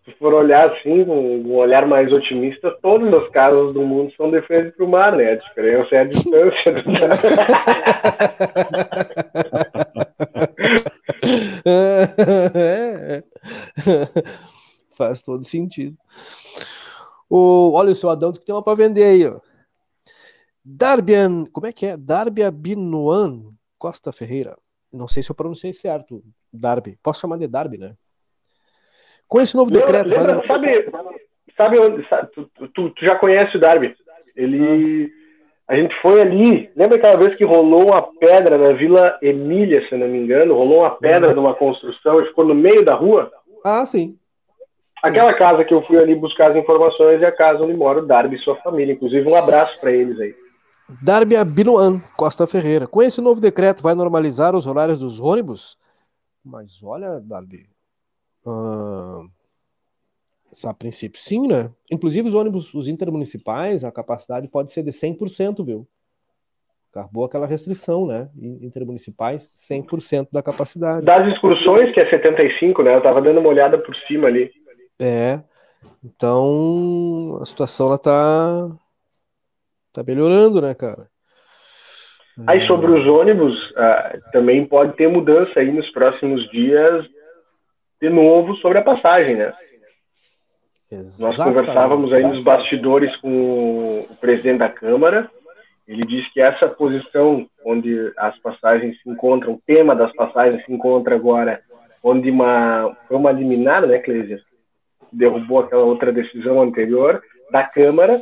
[0.06, 4.30] se for olhar assim, com um olhar mais otimista, todas as casas do mundo são
[4.30, 5.32] de para o mar, né?
[5.32, 6.74] A diferença é a distância.
[12.54, 13.24] é.
[14.94, 15.96] Faz todo sentido.
[17.28, 19.40] O, olha o seu Adão que tem uma para vender aí, ó.
[20.64, 21.96] Darbian, como é que é?
[21.96, 24.56] Darbia Binuan Costa Ferreira.
[24.92, 26.96] Não sei se eu pronunciei certo, Darby.
[27.02, 27.96] Posso chamar de Darby, né?
[29.28, 30.10] Com esse novo decreto.
[30.10, 30.46] Lembra, vai...
[30.46, 30.90] Sabe,
[31.56, 32.08] sabe onde.
[32.08, 33.94] Sabe, tu, tu, tu, já conhece o Darby?
[34.36, 35.10] Ele.
[35.68, 36.70] A gente foi ali.
[36.76, 40.54] Lembra aquela vez que rolou uma pedra na Vila Emília, se não me engano?
[40.54, 41.36] Rolou uma pedra uhum.
[41.36, 43.32] numa construção e ficou no meio da rua?
[43.64, 44.16] Ah, sim.
[45.02, 48.06] Aquela casa que eu fui ali buscar as informações é a casa onde mora o
[48.06, 48.92] Darby e sua família.
[48.92, 50.34] Inclusive, um abraço para eles aí.
[51.02, 52.86] Darby Abinuan Costa Ferreira.
[52.86, 55.76] Com esse novo decreto, vai normalizar os horários dos ônibus?
[56.44, 57.66] Mas olha, Darby.
[58.46, 59.28] Uh,
[60.64, 61.70] a princípio, sim, né?
[61.90, 65.86] Inclusive, os ônibus, os intermunicipais, a capacidade pode ser de 100%, viu?
[66.90, 68.30] Acabou aquela restrição, né?
[68.40, 71.04] Intermunicipais, 100% da capacidade.
[71.04, 72.94] Das excursões, que é 75%, né?
[72.94, 74.50] Eu tava dando uma olhada por cima ali.
[74.98, 75.42] É.
[76.02, 78.70] Então, a situação, ela tá
[79.96, 81.08] Tá melhorando, né, cara?
[82.46, 87.06] Aí sobre os ônibus, uh, também pode ter mudança aí nos próximos dias,
[88.00, 89.52] de novo, sobre a passagem, né?
[90.90, 91.20] Exatamente.
[91.20, 95.30] Nós conversávamos aí nos bastidores com o presidente da Câmara.
[95.86, 100.72] Ele disse que essa posição onde as passagens se encontram, o tema das passagens se
[100.72, 101.60] encontra agora,
[102.02, 104.40] onde uma, foi uma liminar, né, Clésia?
[105.12, 108.20] Derrubou aquela outra decisão anterior da Câmara,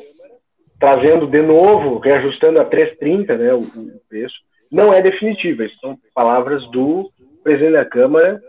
[0.79, 4.35] trazendo de novo, reajustando a 3,30 né, o, o, preço,
[4.70, 5.64] não é definitiva.
[5.81, 7.11] São palavras do
[7.43, 8.43] presidente da Câmara,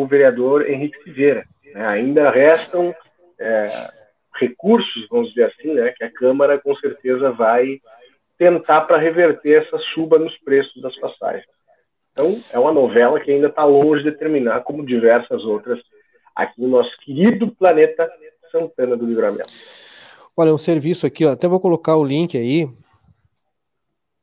[0.00, 1.44] o vereador Henrique Silveira.
[1.74, 1.86] Né?
[1.86, 2.94] Ainda restam
[3.38, 3.90] é,
[4.40, 7.80] recursos, vamos dizer assim, né, que a Câmara com certeza vai
[8.38, 11.44] tentar para reverter essa suba nos preços das passagens.
[12.12, 15.80] Então, é uma novela que ainda está longe de terminar, como diversas outras
[16.34, 18.10] aqui no nosso querido planeta
[18.50, 19.52] Santana do Livramento.
[20.36, 22.68] Olha, um serviço aqui, ó, até vou colocar o link aí,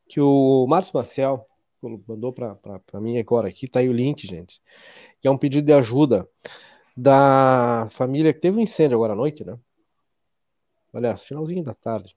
[0.08, 1.46] que o Márcio Marcel
[2.08, 4.60] mandou para mim agora aqui, tá aí o link, gente,
[5.22, 6.28] que é um pedido de ajuda
[6.96, 9.58] da família que teve um incêndio agora à noite, né?
[10.94, 12.16] Aliás, finalzinho da tarde.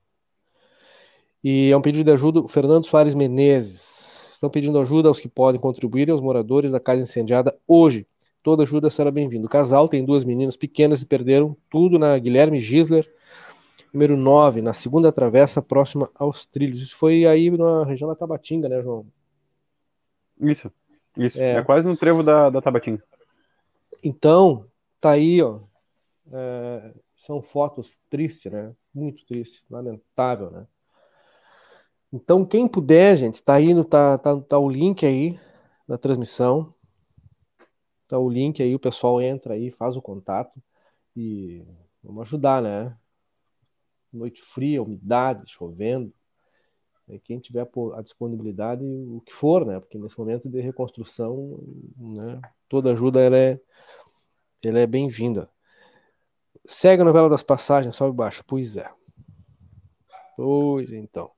[1.44, 4.30] E é um pedido de ajuda, o Fernando Soares Menezes.
[4.34, 8.06] Estão pedindo ajuda aos que podem contribuir e aos moradores da casa incendiada hoje.
[8.42, 9.46] Toda ajuda será bem-vinda.
[9.46, 13.08] O casal tem duas meninas pequenas e perderam tudo na Guilherme Gisler,
[13.92, 16.80] número 9, na segunda travessa, próxima aos trilhos.
[16.80, 19.06] Isso foi aí na região da Tabatinga, né, João?
[20.40, 20.72] Isso,
[21.16, 21.40] isso.
[21.40, 23.02] É, é quase no trevo da, da Tabatinga.
[24.02, 24.66] Então,
[25.00, 25.60] tá aí, ó.
[26.32, 28.74] É, são fotos tristes, né?
[28.94, 30.66] Muito triste, lamentável, né?
[32.12, 35.38] Então, quem puder, gente, tá aí, no, tá, tá, tá o link aí
[35.88, 36.74] da transmissão.
[38.06, 40.62] Tá o link aí, o pessoal entra aí, faz o contato
[41.16, 41.64] e
[42.02, 42.94] vamos ajudar, né?
[44.12, 46.12] Noite fria, umidade, chovendo.
[47.12, 49.78] E quem tiver a disponibilidade, o que for, né?
[49.78, 51.58] Porque nesse momento de reconstrução,
[51.98, 52.40] né?
[52.70, 53.60] Toda ajuda ela é,
[54.64, 55.46] ela é bem-vinda.
[56.64, 58.42] Segue a novela das passagens, sobe baixo.
[58.46, 58.88] Pois é.
[60.38, 61.30] Pois então.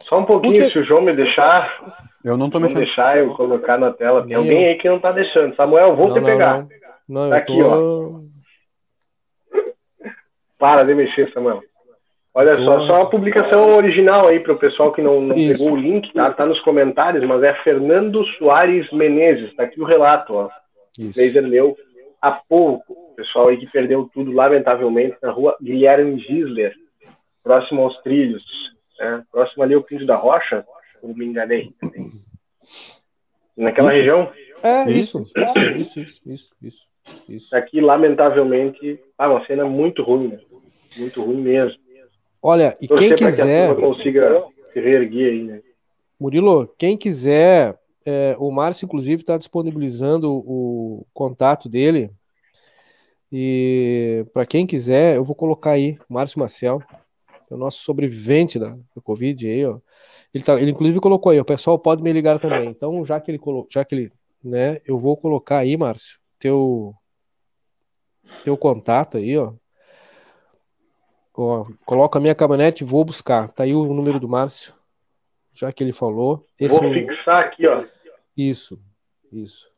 [0.00, 0.72] Só um pouquinho, Porque...
[0.72, 2.06] se o João me deixar.
[2.22, 2.78] Eu não tô mexendo.
[2.78, 4.26] deixar eu colocar na tela.
[4.26, 5.56] Tem alguém aí que não tá deixando.
[5.56, 6.68] Samuel, vou não, te não, pegar.
[7.08, 8.22] Não, não tá aqui, tô...
[9.54, 9.58] ó.
[10.58, 11.62] Para de mexer, Samuel.
[12.34, 15.76] Olha só, só uma publicação original aí para o pessoal que não, não pegou o
[15.76, 16.32] link, tá?
[16.32, 19.54] Tá nos comentários, mas é Fernando Soares Menezes.
[19.56, 20.50] Tá aqui o relato, ó.
[20.98, 21.18] Isso.
[21.18, 21.76] Laser leu
[22.20, 22.96] há pouco.
[23.16, 26.74] Pessoal aí que perdeu tudo, lamentavelmente, na rua Guilherme Gisler,
[27.42, 28.44] próximo aos trilhos.
[28.98, 29.24] Né?
[29.32, 30.64] Próximo ali ao Pinto da Rocha,
[31.02, 31.72] ou me enganei.
[33.56, 33.98] Naquela isso.
[33.98, 34.32] região?
[34.62, 35.24] É, isso.
[35.78, 36.86] Isso, isso, isso, isso.
[37.28, 37.56] isso.
[37.56, 40.38] Aqui, lamentavelmente, ah, uma cena muito ruim, né?
[40.96, 41.78] Muito ruim mesmo.
[42.42, 43.74] Olha, e Torcer quem quiser.
[43.74, 45.62] Que consiga se reerguer aí, né?
[46.18, 52.10] Murilo, quem quiser, é, o Márcio, inclusive, está disponibilizando o contato dele.
[53.30, 56.82] E para quem quiser, eu vou colocar aí, Márcio Marcel,
[57.50, 59.78] é o nosso sobrevivente da, da Covid aí, ó.
[60.34, 62.68] Ele, tá, ele inclusive colocou aí, o pessoal pode me ligar também.
[62.68, 64.12] Então, já que ele colocou, já que ele,
[64.42, 66.94] né, eu vou colocar aí, Márcio, teu
[68.44, 69.52] teu contato aí, ó.
[71.42, 73.48] Ó coloca a minha caminhonete e vou buscar.
[73.48, 74.74] Tá aí o número do Márcio,
[75.54, 76.44] já que ele falou.
[76.58, 77.84] Esse vou fixar aqui, ó.
[78.36, 78.80] Isso,
[79.32, 79.68] isso.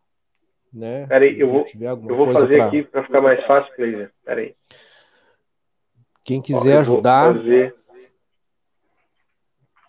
[0.73, 1.07] Né?
[1.07, 2.67] Peraí, eu vou, eu vou fazer pra...
[2.67, 4.13] aqui para ficar mais fácil, Cleiser.
[4.25, 4.55] Peraí.
[6.23, 7.35] Quem quiser Ó, ajudar,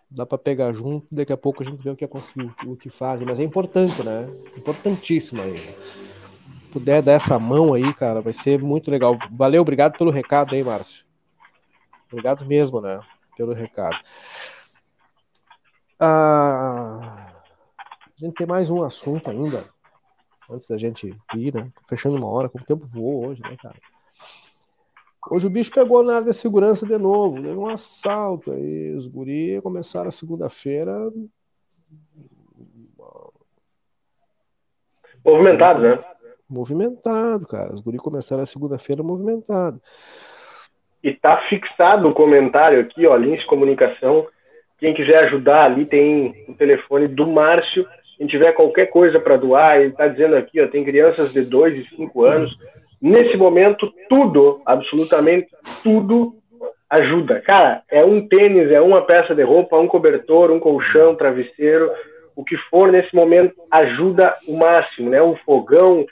[0.10, 1.06] dá para pegar junto.
[1.12, 3.28] Daqui a pouco a gente vê o que é conseguir, o que fazem.
[3.28, 4.28] Mas é importante, né?
[4.58, 5.58] Importantíssimo aí.
[5.58, 9.16] Se puder dar essa mão aí, cara, vai ser muito legal.
[9.32, 11.06] Valeu, obrigado pelo recado aí, Márcio.
[12.12, 13.00] Obrigado mesmo, né?
[13.38, 13.98] Pelo recado.
[16.00, 17.32] Ah,
[18.06, 19.64] a gente tem mais um assunto ainda.
[20.50, 21.72] Antes da gente ir, né?
[21.88, 23.78] Fechando uma hora, como o tempo voou hoje, né, cara?
[25.30, 28.94] Hoje o bicho pegou na área da segurança de novo, deu um assalto aí.
[28.96, 31.12] Os guri começaram a segunda-feira.
[35.24, 35.94] Movimentado, né?
[36.50, 37.72] Movimentado, cara.
[37.72, 39.82] Os guri começaram a segunda-feira movimentado.
[41.04, 44.28] E tá fixado o comentário aqui, ó, Lins Comunicação.
[44.80, 47.88] Quem quiser ajudar ali tem o telefone do Márcio.
[48.18, 51.78] Quem tiver qualquer coisa para doar, ele tá dizendo aqui, ó, tem crianças de 2
[51.78, 52.56] e 5 anos
[53.02, 55.48] nesse momento, tudo, absolutamente
[55.82, 56.36] tudo
[56.90, 57.42] ajuda.
[57.42, 61.90] Cara, é um tênis, é uma peça de roupa, um cobertor, um colchão, um travesseiro,
[62.36, 65.22] o que for nesse momento ajuda o máximo, né?
[65.22, 66.06] Um fogão,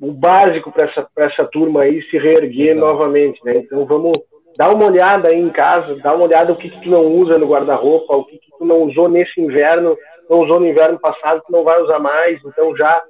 [0.00, 3.56] o básico para essa, essa turma aí se reerguer novamente, né?
[3.56, 4.18] Então vamos
[4.56, 7.38] dar uma olhada aí em casa, dar uma olhada o que, que tu não usa
[7.38, 9.96] no guarda-roupa, o que, que tu não usou nesse inverno,
[10.28, 13.02] não usou no inverno passado, tu não vai usar mais, então já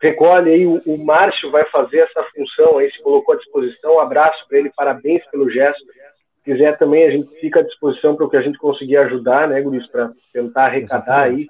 [0.00, 4.00] recolhe aí, o, o Márcio vai fazer essa função aí, se colocou à disposição, um
[4.00, 5.84] abraço para ele, parabéns pelo gesto.
[5.84, 9.48] Se quiser também, a gente fica à disposição para o que a gente conseguir ajudar,
[9.48, 11.46] né, Guris, para tentar arrecadar aí.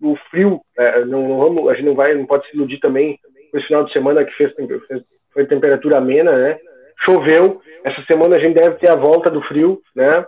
[0.00, 3.18] O frio, é, não, não, vamos, a gente não vai, não pode se iludir também
[3.52, 5.02] esse final de semana que fez, fez
[5.32, 6.58] foi temperatura amena, né?
[7.04, 10.26] Choveu, essa semana a gente deve ter a volta do frio, né?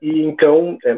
[0.00, 0.96] E então, é,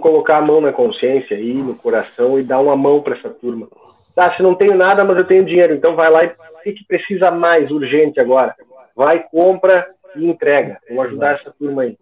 [0.00, 3.68] colocar a mão na consciência aí, no coração e dar uma mão para essa turma
[4.16, 6.86] Tá, se não tenho nada, mas eu tenho dinheiro, então vai lá e o que
[6.88, 8.56] precisa mais urgente agora?
[8.94, 9.86] Vai, compra
[10.16, 10.80] e entrega.
[10.88, 11.48] Vamos ajudar Exato.
[11.50, 11.98] essa turma aí.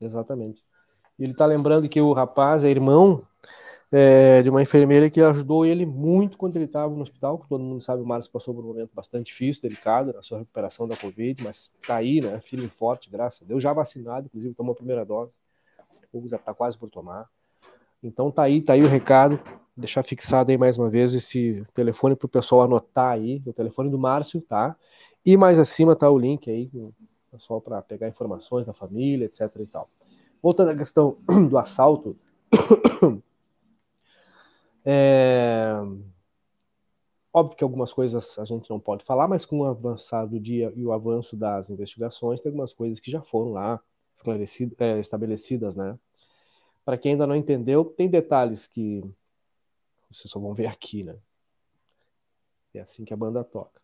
[0.00, 0.60] Exatamente.
[1.16, 3.22] Ele está lembrando que o rapaz é irmão
[3.96, 7.62] é, de uma enfermeira que ajudou ele muito quando ele estava no hospital, que todo
[7.62, 10.96] mundo sabe, o Marcos passou por um momento bastante difícil, delicado na sua recuperação da
[10.96, 14.74] Covid, mas está aí, né, e forte, graças a Deus, já vacinado, inclusive tomou a
[14.74, 15.32] primeira dose,
[16.12, 17.28] ou já está quase por tomar.
[18.02, 19.38] Então tá aí, tá aí o recado,
[19.76, 23.90] deixar fixado aí mais uma vez esse telefone para o pessoal anotar aí, o telefone
[23.90, 24.74] do Márcio, tá?
[25.24, 26.68] E mais acima tá o link aí,
[27.30, 29.88] pessoal para pegar informações da família, etc e tal.
[30.42, 31.16] Voltando à questão
[31.48, 32.16] do assalto,
[34.84, 35.72] é...
[37.32, 40.72] Óbvio que algumas coisas a gente não pode falar, mas com o avançar do dia
[40.76, 43.82] e o avanço das investigações, tem algumas coisas que já foram lá
[44.14, 45.98] esclarecidas, é, estabelecidas, né?
[46.84, 49.02] Para quem ainda não entendeu, tem detalhes que
[50.08, 51.16] vocês só vão ver aqui, né?
[52.72, 53.80] É assim que a banda toca.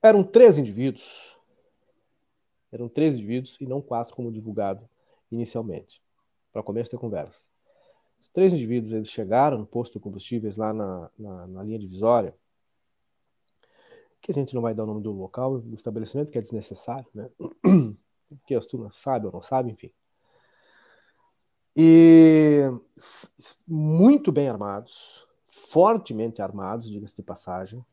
[0.00, 1.36] Eram três indivíduos.
[2.70, 4.88] Eram três indivíduos e não quatro, como divulgado
[5.30, 6.00] inicialmente
[6.52, 7.46] para começo da conversa.
[8.20, 12.34] Os três indivíduos eles chegaram no posto de combustíveis lá na, na, na linha divisória,
[14.20, 17.06] que a gente não vai dar o nome do local, do estabelecimento, que é desnecessário,
[17.14, 17.30] né?
[18.28, 19.90] Porque as turmas sabem ou não sabem, enfim.
[21.76, 22.62] E
[23.66, 27.84] muito bem armados, fortemente armados, diga-se de passagem,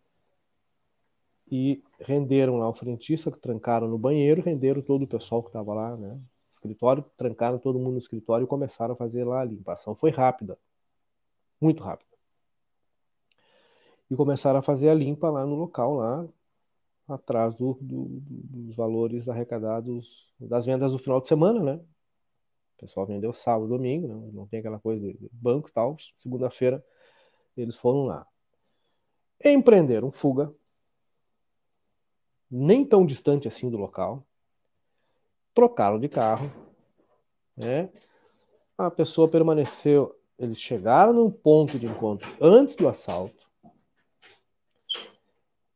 [1.50, 5.96] e renderam lá o frentista, trancaram no banheiro, renderam todo o pessoal que estava lá,
[5.96, 6.20] né?
[6.66, 9.96] Escritório, trancaram todo mundo no escritório e começaram a fazer lá a limpação.
[9.96, 10.58] Foi rápida,
[11.62, 12.10] muito rápida.
[14.10, 16.28] E começaram a fazer a limpa lá no local, lá
[17.08, 21.76] atrás do, do, dos valores arrecadados das vendas do final de semana, né?
[21.76, 24.32] O pessoal vendeu sábado, domingo, né?
[24.34, 25.96] não tem aquela coisa de banco e tal.
[26.18, 26.84] Segunda-feira
[27.56, 28.28] eles foram lá.
[29.44, 30.54] Empreenderam fuga,
[32.50, 34.26] nem tão distante assim do local,
[35.56, 36.52] trocaram de carro,
[37.56, 37.90] né?
[38.78, 43.50] A pessoa permaneceu, eles chegaram no ponto de encontro antes do assalto,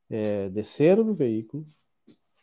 [0.10, 1.66] é, desceram do veículo,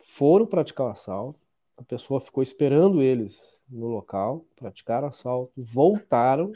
[0.03, 1.39] foram praticar o assalto,
[1.77, 6.53] a pessoa ficou esperando eles no local, praticaram o assalto, voltaram,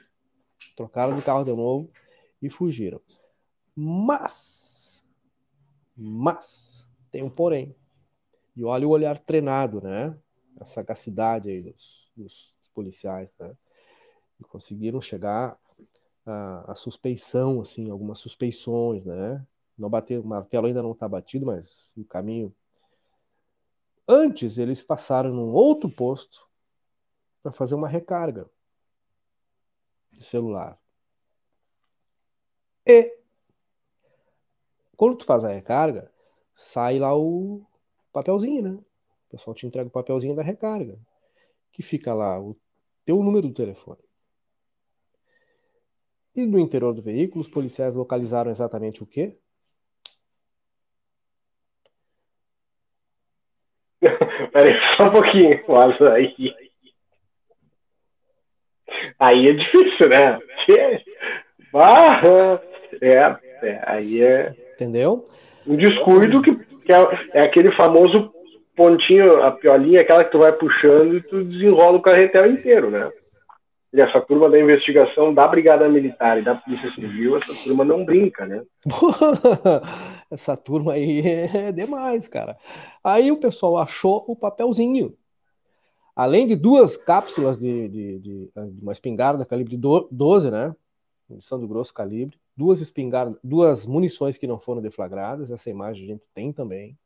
[0.75, 1.91] trocaram de carro de novo
[2.41, 3.01] e fugiram.
[3.77, 5.05] Mas,
[5.95, 7.75] mas, tem um porém.
[8.57, 10.17] E olha o olhar treinado, né?
[10.61, 13.57] A sagacidade aí dos, dos policiais, né?
[14.39, 15.59] E conseguiram chegar
[16.25, 19.45] à, à, suspeição, assim, algumas suspeições, né?
[19.77, 22.55] Não bater, o martelo ainda não está batido, mas o caminho.
[24.07, 26.47] Antes eles passaram num outro posto
[27.43, 28.51] para fazer uma recarga
[30.13, 30.79] de celular.
[32.87, 33.19] E
[34.97, 36.13] quando tu faz a recarga,
[36.55, 37.65] sai lá o
[38.13, 38.85] papelzinho, né?
[39.31, 40.99] O pessoal te entrega o papelzinho da recarga,
[41.71, 42.57] que fica lá o
[43.05, 44.03] teu número do telefone.
[46.35, 49.37] E no interior do veículo, os policiais localizaram exatamente o quê?
[54.53, 56.35] Peraí, só um pouquinho, mas aí.
[59.17, 60.41] Aí é difícil, né?
[63.01, 64.73] É, é, aí é.
[64.75, 65.25] Entendeu?
[65.65, 66.97] Um descuido que, que é,
[67.35, 68.40] é aquele famoso
[68.81, 73.13] pontinho, a piolinha, aquela que tu vai puxando e tu desenrola o carretel inteiro, né?
[73.93, 78.07] E essa turma da investigação da Brigada Militar e da Polícia Civil, essa turma não
[78.07, 78.63] brinca, né?
[80.31, 82.57] essa turma aí é demais, cara.
[83.05, 85.15] Aí o pessoal achou o papelzinho.
[86.17, 90.75] Além de duas cápsulas de, de, de, de uma espingarda calibre 12, né?
[91.29, 92.39] Munição do grosso calibre.
[92.57, 95.51] Duas espingardas, duas munições que não foram deflagradas.
[95.51, 96.97] Essa imagem a gente tem também.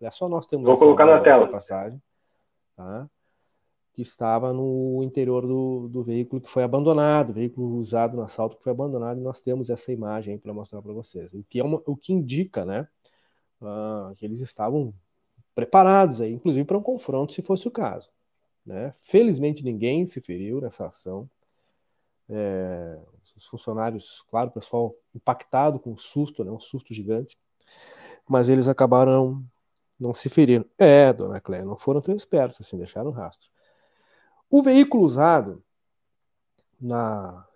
[0.00, 1.46] É só nós temos Vou colocar na tela.
[1.46, 2.00] Passagem,
[2.76, 3.08] tá?
[3.92, 8.62] Que estava no interior do, do veículo que foi abandonado, veículo usado no assalto que
[8.62, 11.32] foi abandonado, e nós temos essa imagem para mostrar para vocês.
[11.34, 12.88] O que, é uma, o que indica, né?
[13.60, 14.94] Uh, que eles estavam
[15.54, 18.08] preparados aí, inclusive para um confronto, se fosse o caso.
[18.64, 18.94] Né?
[19.00, 21.28] Felizmente ninguém se feriu nessa ação.
[22.28, 22.98] É,
[23.36, 26.50] os funcionários, claro, o pessoal impactado com o susto, né?
[26.50, 27.36] um susto gigante,
[28.28, 29.44] mas eles acabaram
[30.00, 30.64] não se feriram.
[30.78, 33.48] É, dona Cléia, não foram tão espertos assim, deixaram rastro.
[34.50, 35.62] O veículo usado
[36.80, 37.46] na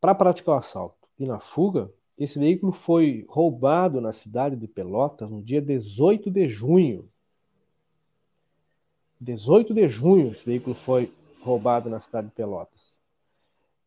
[0.00, 1.88] para praticar o assalto e na fuga,
[2.18, 7.08] esse veículo foi roubado na cidade de Pelotas no dia 18 de junho.
[9.20, 12.98] 18 de junho esse veículo foi roubado na cidade de Pelotas.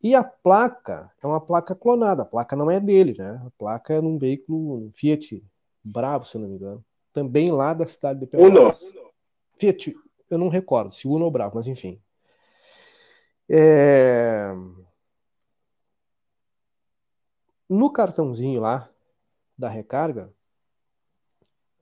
[0.02, 3.42] E a placa é uma placa clonada, a placa não é dele, né?
[3.46, 5.44] A placa é num veículo um Fiat
[5.84, 6.84] Bravo, se eu não me engano.
[7.16, 8.82] Também lá da cidade de Pelotas.
[8.82, 9.10] Uno.
[9.56, 9.96] Fiat,
[10.28, 11.98] eu não recordo se Uno ou Bravo, mas enfim.
[13.48, 14.52] É...
[17.66, 18.90] No cartãozinho lá
[19.56, 20.30] da recarga,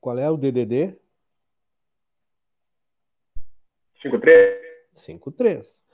[0.00, 0.96] qual é o DDD?
[4.00, 4.62] 53.
[4.92, 5.84] 53.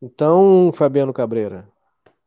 [0.00, 1.68] Então, Fabiano Cabreira,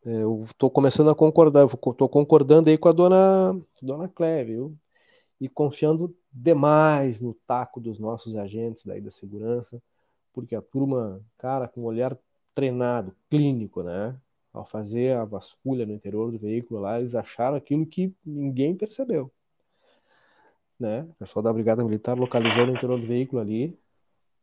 [0.06, 4.78] é, eu estou começando a concordar, estou concordando aí com a dona, dona Clé, viu?
[5.44, 9.84] E confiando demais no taco dos nossos agentes daí da segurança,
[10.32, 12.18] porque a turma, cara, com um olhar
[12.56, 14.16] treinado, clínico, né?
[14.54, 19.30] Ao fazer a vasculha no interior do veículo lá, eles acharam aquilo que ninguém percebeu.
[20.80, 21.06] Né?
[21.10, 23.78] O pessoal da Brigada Militar localizou no interior do veículo ali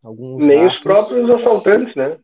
[0.03, 0.47] alguns.
[0.47, 2.19] Nem rastros, os próprios assaltantes, né?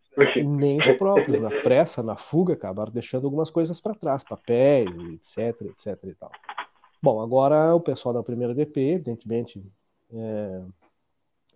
[0.44, 5.62] Nem os próprios, na pressa, na fuga, acabaram deixando algumas coisas para trás, papéis, etc,
[5.62, 6.30] etc e tal.
[7.02, 9.64] Bom, agora o pessoal da primeira DP, evidentemente,
[10.12, 10.62] é,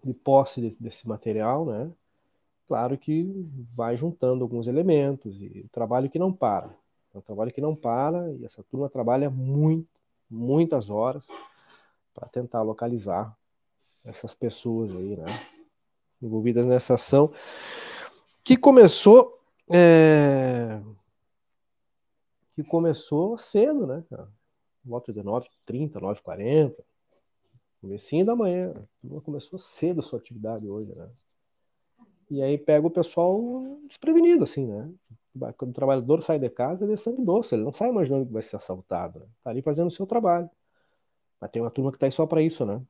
[0.05, 1.91] de posse desse material, né?
[2.69, 3.25] Claro que
[3.75, 6.71] vai juntando alguns elementos e trabalho que não para.
[7.13, 9.89] É um trabalho que não para e essa turma trabalha muito,
[10.31, 11.27] muitas horas
[12.15, 13.37] para tentar localizar
[14.05, 15.27] essas pessoas aí, né?
[16.23, 17.33] Envolvidas nessa ação
[18.45, 20.81] que começou é...
[22.55, 24.29] que começou cedo, né, cara?
[24.85, 26.75] Volta de 9h30, 9h40,
[27.81, 28.75] comecinho da manhã.
[29.25, 31.09] Começou cedo a sua atividade hoje, né?
[32.31, 33.41] E aí pega o pessoal
[33.87, 34.91] desprevenido, assim, né?
[35.57, 38.33] Quando o trabalhador sai de casa, ele é sangue doce, ele não sai imaginando que
[38.33, 39.21] vai ser assaltado.
[39.21, 39.27] Né?
[39.43, 40.49] Tá ali fazendo o seu trabalho.
[41.41, 42.81] Mas tem uma turma que tá aí só para isso, né?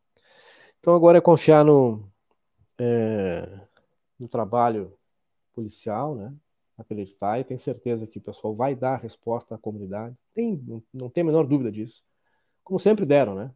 [0.78, 2.02] Então agora é confiar no,
[2.78, 3.60] é,
[4.18, 4.96] no trabalho
[5.52, 6.34] policial, né?
[6.80, 10.16] Acreditar e tem certeza que o pessoal vai dar a resposta à comunidade.
[10.32, 10.58] Tem,
[10.92, 12.02] não, tem a menor dúvida disso.
[12.64, 13.52] Como sempre deram, né?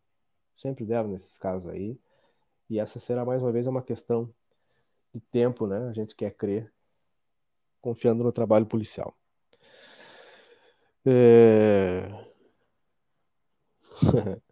[0.57, 1.99] Sempre deram nesses casos aí.
[2.68, 4.31] E essa será mais uma vez uma questão
[5.14, 5.89] de tempo, né?
[5.89, 6.70] A gente quer crer,
[7.81, 9.16] confiando no trabalho policial.
[11.07, 12.09] É...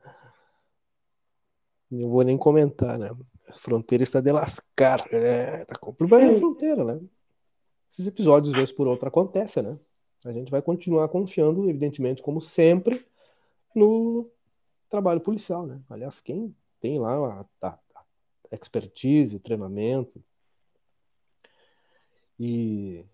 [1.90, 3.10] Não vou nem comentar, né?
[3.48, 5.06] A fronteira está de lascar.
[5.12, 7.00] É, tá complicado a fronteira, né?
[7.92, 9.78] Esses episódios, vez por outra, acontecem, né?
[10.24, 13.04] A gente vai continuar confiando, evidentemente, como sempre,
[13.74, 14.30] no
[14.88, 15.78] trabalho policial, né?
[15.90, 17.78] Aliás, quem tem lá a, a,
[18.50, 20.24] a expertise, o treinamento,
[22.40, 23.04] e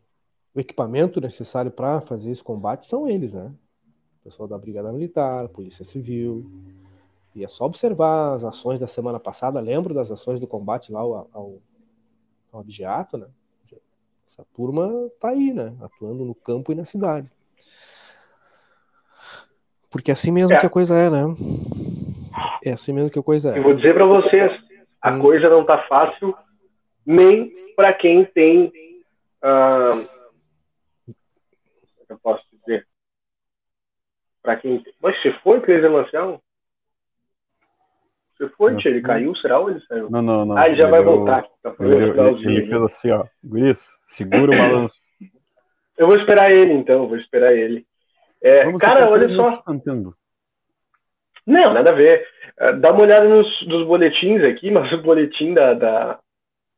[0.55, 3.53] o equipamento necessário para fazer esse combate são eles, né?
[4.21, 6.49] O pessoal da Brigada Militar, Polícia Civil.
[7.35, 9.61] E é só observar as ações da semana passada.
[9.61, 11.63] Lembro das ações do combate lá ao, ao,
[12.53, 13.29] ao né?
[14.39, 14.89] Essa turma
[15.21, 15.75] tá aí, né?
[15.83, 17.29] Atuando no campo e na cidade.
[19.91, 20.61] Porque é assim mesmo é.
[20.61, 21.23] que a coisa é, né?
[22.65, 23.59] É assim mesmo que a coisa é.
[23.59, 24.53] Eu vou dizer para vocês,
[25.03, 25.21] a hum.
[25.21, 26.37] coisa não tá fácil
[27.05, 28.71] nem para quem tem
[29.43, 30.05] ah,
[32.09, 32.87] eu posso dizer,
[34.43, 34.85] para quem.
[35.01, 36.43] Mas você foi, Cris Marcial?
[38.39, 38.77] Você foi?
[38.85, 40.09] Ele caiu, será ou ele saiu?
[40.09, 40.57] Não, não, não.
[40.57, 41.17] Ah, ele já ele vai deu...
[41.17, 41.45] voltar.
[41.61, 43.25] Tá ele, ele, ele fez assim, ó.
[43.43, 44.97] Guris, segura o balanço.
[45.97, 47.85] eu vou esperar ele, então, vou esperar ele.
[48.41, 49.63] É, cara, olha só.
[51.45, 52.25] Não, nada a ver.
[52.61, 56.21] É, dá uma olhada nos, nos boletins aqui, mas o boletim da, da,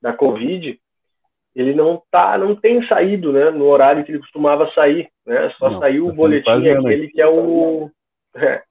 [0.00, 0.80] da Covid
[1.54, 5.52] ele não tá, não tem saído, né, no horário que ele costumava sair, né?
[5.58, 7.90] Só não, saiu o boletim aquele que é o
[8.36, 8.62] é,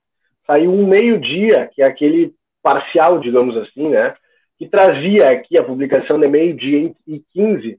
[0.48, 4.16] saiu um meio-dia, que é aquele parcial, digamos assim, né?
[4.58, 7.78] Que trazia aqui a publicação de meio-dia e 15,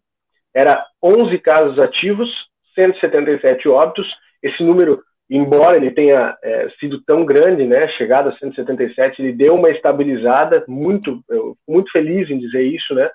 [0.54, 2.28] era 11 casos ativos,
[2.74, 4.06] 177 óbitos.
[4.42, 9.54] Esse número, embora ele tenha é, sido tão grande, né, chegado a 177, ele deu
[9.54, 11.22] uma estabilizada, muito,
[11.68, 13.10] muito feliz em dizer isso, né?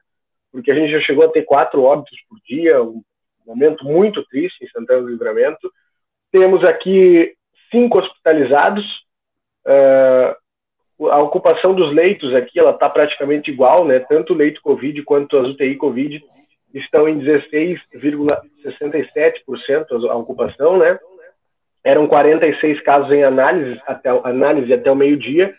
[0.56, 3.04] porque a gente já chegou a ter quatro óbitos por dia, um
[3.46, 5.70] momento muito triste em Santana do Livramento.
[6.32, 7.36] Temos aqui
[7.70, 8.86] cinco hospitalizados.
[9.68, 10.34] Uh,
[11.02, 14.00] a ocupação dos leitos aqui ela está praticamente igual, né?
[14.00, 16.24] Tanto o leito COVID quanto as UTI COVID
[16.74, 21.00] estão em 16,67% a ocupação, né?
[21.84, 25.54] Eram 46 casos em análise até, análise até o meio-dia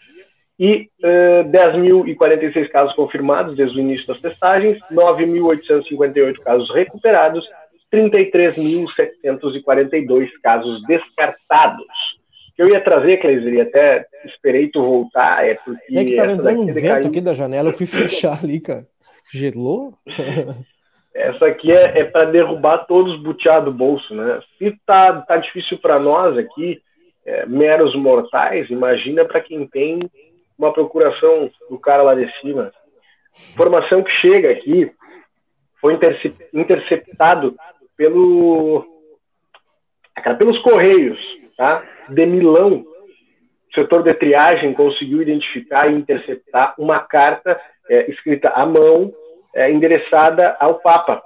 [0.59, 7.47] e uh, 10.046 casos confirmados desde o início das testagens, 9.858 casos recuperados,
[7.93, 12.15] 33.742 casos descartados.
[12.57, 15.99] Eu ia trazer, Cleiser, e até esperei tu voltar, é porque...
[15.99, 17.07] É que tava entrando um vento caiu...
[17.07, 18.87] aqui da janela, eu fui fechar ali, cara.
[19.33, 19.95] Gelou?
[21.12, 24.41] essa aqui é, é para derrubar todos os butiá do bolso, né?
[24.59, 26.81] Se tá, tá difícil para nós aqui,
[27.24, 30.01] é, meros mortais, imagina para quem tem
[30.59, 32.73] uma procuração do cara lá de cima.
[33.53, 34.91] Informação que chega aqui
[35.81, 35.99] foi
[36.55, 37.55] interceptado
[37.97, 38.87] pelo
[40.15, 41.19] cara, pelos correios,
[41.57, 41.83] tá?
[42.09, 42.85] De Milão,
[43.70, 49.12] o setor de triagem conseguiu identificar e interceptar uma carta é, escrita à mão
[49.55, 51.23] é, endereçada ao Papa.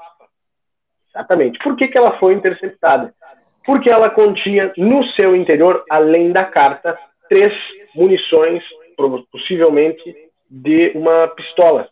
[1.14, 1.58] Exatamente.
[1.58, 3.12] Por que, que ela foi interceptada?
[3.64, 6.98] Porque ela continha no seu interior, além da carta,
[7.28, 7.52] três
[7.94, 8.62] munições,
[9.30, 10.02] possivelmente
[10.50, 11.88] de uma pistola.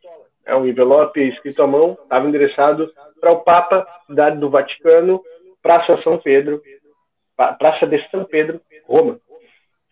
[0.46, 2.90] É um envelope escrito à mão, estava endereçado
[3.20, 5.20] para o Papa, cidade do Vaticano,
[5.62, 6.62] Praça São Pedro,
[7.58, 9.20] Praça de São Pedro, Roma.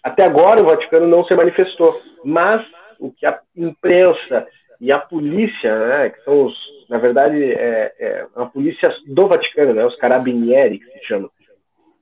[0.02, 2.64] Até agora o Vaticano não se manifestou, mas
[2.98, 4.47] o que a imprensa
[4.81, 6.55] e a polícia, né, que são os,
[6.89, 11.31] na verdade, é, é a polícia do Vaticano, né, os carabinieri, que se chamam,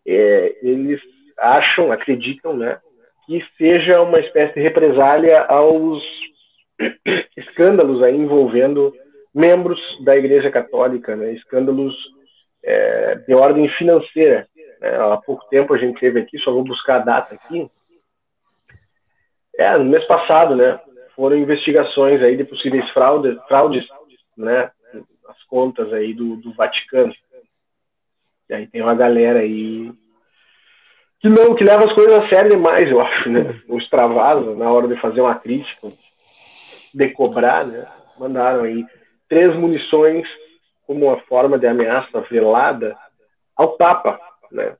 [0.06, 1.00] é, eles
[1.38, 2.78] acham, acreditam, né,
[3.26, 6.02] que seja uma espécie de represália aos
[7.36, 8.94] escândalos aí envolvendo
[9.34, 11.94] membros da Igreja Católica, né, escândalos
[12.62, 14.46] é, de ordem financeira.
[14.84, 17.70] Né, há pouco tempo a gente teve aqui, só vou buscar a data aqui,
[19.56, 20.78] é, no mês passado, né,
[21.16, 23.86] foram investigações aí de possíveis fraudes, fraudes,
[24.36, 24.70] né,
[25.26, 27.14] as contas aí do, do Vaticano.
[28.50, 29.90] E aí tem uma galera aí
[31.20, 33.58] que não, que leva as coisas a sério demais, eu acho, né?
[33.66, 35.90] O extravasa, na hora de fazer uma crítica,
[36.92, 37.86] de cobrar, né?
[38.18, 38.84] Mandaram aí
[39.28, 40.28] três munições
[40.86, 42.94] como uma forma de ameaça velada
[43.56, 44.20] ao Papa,
[44.54, 44.76] né?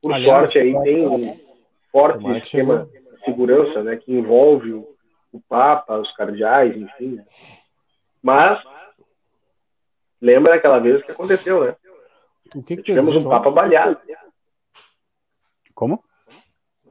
[0.00, 1.38] Por Aliás, sorte aí tem um
[1.90, 3.96] forte esquema de segurança, né?
[3.96, 4.94] Que envolve o
[5.34, 7.16] o Papa, os cardeais, enfim.
[7.16, 7.26] Né?
[8.22, 8.62] Mas
[10.20, 11.76] lembra aquela vez que aconteceu, né?
[12.54, 13.98] O que, que Tivemos um Papa baleado.
[15.74, 16.02] Como?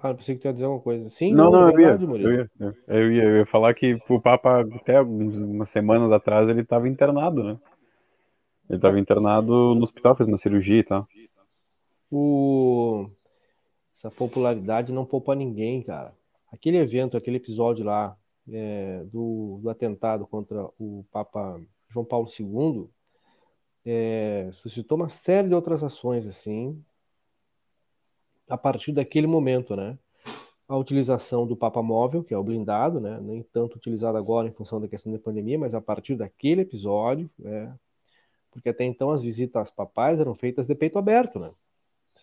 [0.02, 1.08] Ah, pensei que tu ia dizer uma coisa.
[1.10, 2.50] Sim, não, não, não é eu, ia, eu, ia,
[2.88, 7.42] eu, ia, eu ia falar que o Papa, até umas semanas atrás, ele estava internado,
[7.42, 7.58] né?
[8.70, 11.08] Ele estava internado no hospital, fez uma cirurgia e tal.
[13.96, 16.14] Essa popularidade não poupa ninguém, cara.
[16.52, 18.18] Aquele evento, aquele episódio lá,
[18.52, 22.90] é, do, do, atentado contra o Papa João Paulo II
[23.86, 26.84] é, suscitou uma série de outras ações assim
[28.50, 29.98] a partir daquele momento, né?
[30.68, 33.20] A utilização do Papa Móvel, que é o blindado, né?
[33.22, 37.30] Nem tanto utilizado agora em função da questão da pandemia, mas a partir daquele episódio,
[37.40, 37.74] né?
[38.52, 41.52] Porque até então as visitas papais eram feitas de peito aberto, né?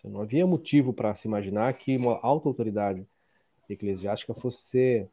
[0.03, 3.05] Não havia motivo para se imaginar que uma alta autoridade
[3.69, 5.07] eclesiástica fosse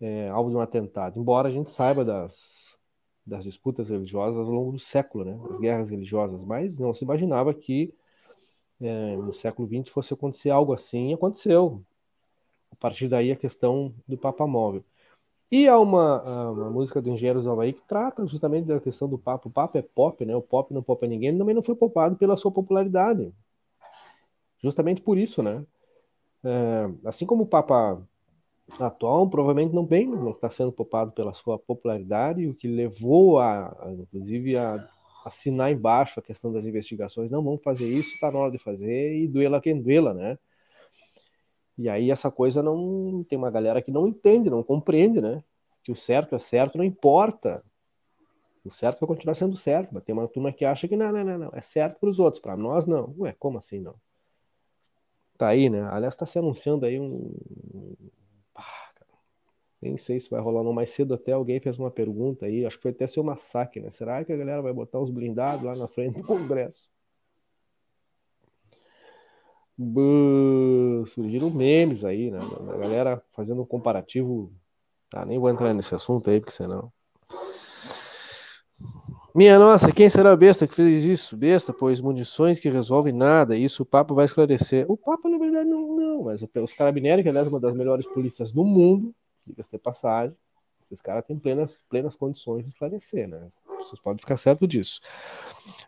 [0.00, 1.18] é, alvo de um atentado.
[1.18, 2.76] Embora a gente saiba das,
[3.26, 5.38] das disputas religiosas ao longo do século, né?
[5.50, 7.94] as guerras religiosas, mas não se imaginava que
[8.80, 11.82] é, no século XX fosse acontecer algo assim, e aconteceu.
[12.70, 14.84] A partir daí a questão do Papa Móvel.
[15.50, 19.16] E há uma, uma música do Engenheiros do Havaí que trata justamente da questão do
[19.16, 19.48] Papa.
[19.48, 20.34] O Papa é pop, né?
[20.34, 23.32] O pop não popa ninguém, ele também não foi poupado pela sua popularidade.
[24.62, 25.64] Justamente por isso, né?
[26.44, 28.00] É, assim como o Papa
[28.78, 33.68] atual provavelmente não bem, não está sendo poupado pela sua popularidade, o que levou a,
[33.80, 34.88] a inclusive, a
[35.24, 37.30] assinar embaixo a questão das investigações.
[37.30, 40.38] Não, vamos fazer isso, está na hora de fazer, e duela quem duela, né?
[41.78, 43.24] E aí essa coisa não.
[43.28, 45.42] Tem uma galera que não entende, não compreende, né?
[45.82, 47.62] Que o certo é certo, não importa.
[48.64, 51.24] O certo vai continuar sendo certo, mas tem uma turma que acha que não, não,
[51.24, 51.50] não, não.
[51.52, 53.14] é certo para os outros, para nós não.
[53.18, 53.94] Ué, como assim não?
[55.38, 55.82] Tá aí, né?
[55.90, 57.30] Aliás, está se anunciando aí um,
[59.80, 60.72] nem sei se vai rolar não.
[60.72, 63.90] Mais cedo até alguém fez uma pergunta aí, acho que foi até seu massacre, né?
[63.90, 66.90] Será que a galera vai botar os blindados lá na frente do Congresso?
[71.06, 72.38] surgiram memes aí, né?
[72.38, 74.50] A galera fazendo um comparativo.
[75.12, 76.90] Ah, nem vou entrar nesse assunto aí, porque senão.
[79.36, 81.36] Minha nossa, quem será a besta que fez isso?
[81.36, 84.90] Besta, pois munições que resolvem nada, isso o Papa vai esclarecer.
[84.90, 88.06] O Papa, na verdade, não, não mas os Carabinieri, que aliás é uma das melhores
[88.06, 89.14] polícias do mundo,
[89.46, 90.34] diga-se de passagem,
[90.90, 93.46] esses caras têm plenas, plenas condições de esclarecer, né?
[93.76, 95.02] Vocês podem ficar certo disso.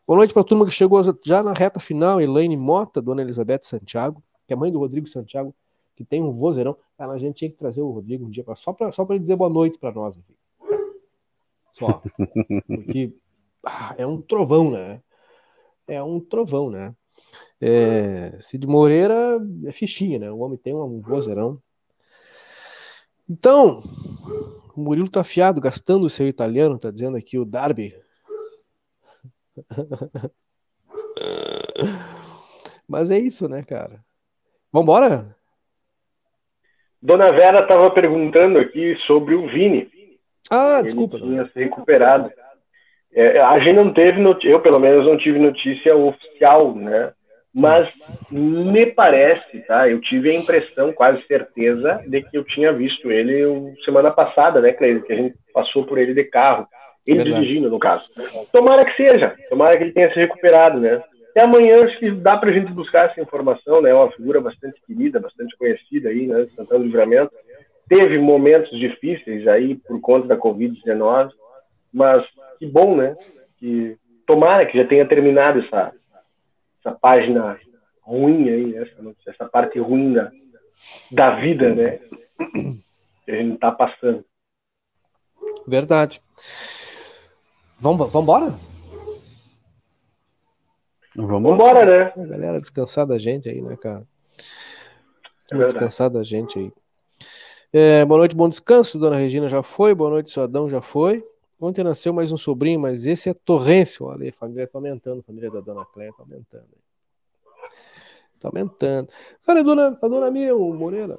[0.06, 3.60] Boa noite para a turma que chegou já na reta final, Elaine Mota, Dona Elizabeth
[3.62, 5.54] Santiago, que é mãe do Rodrigo Santiago,
[5.96, 6.76] que tem um vozeirão.
[6.98, 9.20] Cara, a gente tinha que trazer o Rodrigo um dia pra, só para só ele
[9.20, 10.36] dizer boa noite para nós aqui.
[11.72, 12.02] Só.
[12.68, 13.14] Porque
[13.64, 15.00] ah, é um trovão, né?
[15.86, 16.94] É um trovão, né?
[17.60, 20.30] É, Cid Moreira é fichinha, né?
[20.30, 21.60] O homem tem um vozeirão.
[23.28, 23.82] Então,
[24.74, 27.94] o Murilo tá afiado, gastando o seu italiano, tá dizendo aqui o Darby.
[32.88, 34.02] Mas é isso, né, cara?
[34.72, 35.36] Vambora?
[37.02, 39.90] Dona Vera estava perguntando aqui sobre o Vini.
[40.50, 41.16] Ah, desculpa.
[41.16, 42.32] Ele tinha se recuperado.
[43.14, 47.12] É, a gente não teve, eu pelo menos não tive notícia oficial, né?
[47.54, 47.88] Mas
[48.30, 49.88] me parece, tá?
[49.88, 54.72] Eu tive a impressão, quase certeza, de que eu tinha visto ele semana passada, né,
[54.72, 55.02] Cleide?
[55.02, 56.68] Que a gente passou por ele de carro.
[57.06, 57.40] Ele Verdade.
[57.40, 58.04] dirigindo, no caso.
[58.52, 61.02] Tomara que seja, tomara que ele tenha se recuperado, né?
[61.30, 63.90] Até amanhã acho que dá para a gente buscar essa informação, né?
[63.90, 66.46] É uma figura bastante querida, bastante conhecida aí, né?
[66.54, 67.32] Santana do Livramento.
[67.88, 71.30] Teve momentos difíceis aí por conta da Covid-19,
[71.92, 72.24] mas
[72.58, 73.16] que bom, né?
[73.58, 73.96] Que
[74.26, 75.92] tomara que já tenha terminado essa,
[76.80, 77.58] essa página
[78.02, 78.94] ruim aí, essa,
[79.26, 80.30] essa parte ruim da,
[81.10, 81.98] da vida, né?
[83.24, 84.24] Que a gente está passando.
[85.66, 86.22] Verdade.
[87.80, 88.54] Vamos, vamos embora?
[91.16, 92.12] Vamos embora, né?
[92.16, 94.06] A galera descansar da gente aí, né, cara?
[95.50, 96.72] É descansar da gente aí.
[97.72, 99.94] É, boa noite, bom descanso, dona Regina já foi.
[99.94, 101.24] Boa noite, seu Adão já foi.
[101.60, 104.06] Ontem nasceu mais um sobrinho, mas esse é Torrêncio.
[104.06, 106.68] Olha a família tá aumentando, a família da dona Cléia tá aumentando.
[108.38, 109.08] Tá aumentando.
[109.44, 111.18] Cara, a dona, a dona Miriam Moreira.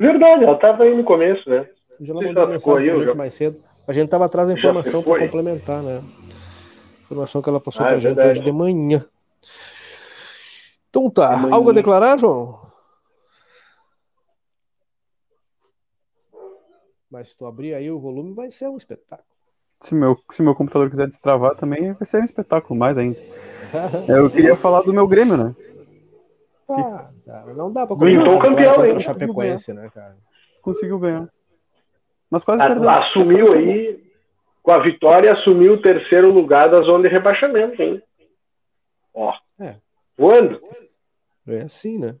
[0.00, 1.68] Verdade, ela tava aí no começo, né?
[2.00, 3.14] Já não mandou mensagem aí, já...
[3.14, 3.62] mais cedo.
[3.86, 6.02] A gente tava atrás da informação para complementar, né?
[7.02, 9.04] Informação que ela passou ah, pra é gente hoje de manhã.
[10.88, 11.48] Então tá.
[11.50, 12.69] Algo a declarar, João?
[17.10, 19.26] Mas se tu abrir aí o volume, vai ser um espetáculo.
[19.80, 23.18] Se meu, se meu computador quiser destravar também, vai ser um espetáculo mais ainda.
[24.06, 25.56] Eu queria falar do meu Grêmio, né?
[26.68, 27.10] Ah,
[27.56, 29.00] não dá pra o campeão, hein?
[29.00, 30.16] Chapecoense, né, cara?
[30.62, 31.28] Conseguiu ganhar.
[32.30, 32.88] Mas quase perdeu.
[32.88, 34.04] Assumiu aí
[34.62, 38.00] com a vitória, assumiu o terceiro lugar da zona de rebaixamento, hein?
[39.14, 39.32] Ó.
[39.58, 39.76] É.
[40.16, 40.60] Voando.
[41.48, 42.14] É assim, né?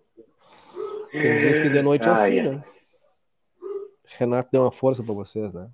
[1.12, 2.64] Tem dias que de noite é assim, né?
[4.20, 5.66] Renato deu uma força para vocês, né?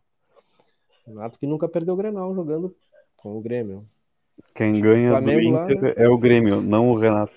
[1.06, 2.74] Renato que nunca perdeu o Grenal jogando
[3.16, 3.84] com o Grêmio.
[4.54, 5.94] Quem ganha Flamengo do Inter lá, né?
[5.96, 7.32] é o Grêmio, não o Renato.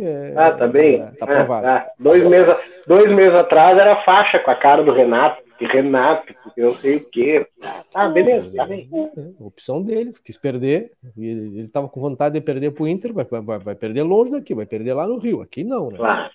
[0.00, 1.00] É, ah, tá bem.
[1.00, 1.66] É, tá provado.
[1.66, 1.90] Ah, ah.
[1.98, 2.54] Dois, meses,
[2.86, 6.96] dois meses atrás era faixa com a cara do Renato que Renato, porque eu sei
[6.96, 7.46] o quê.
[7.94, 8.88] Ah, beleza, tá bem.
[8.94, 10.92] É, opção dele, quis perder.
[11.18, 14.54] Ele estava com vontade de perder para o Inter, vai, vai, vai, perder longe daqui,
[14.54, 15.42] vai perder lá no Rio.
[15.42, 15.98] Aqui não, né?
[15.98, 16.30] Claro.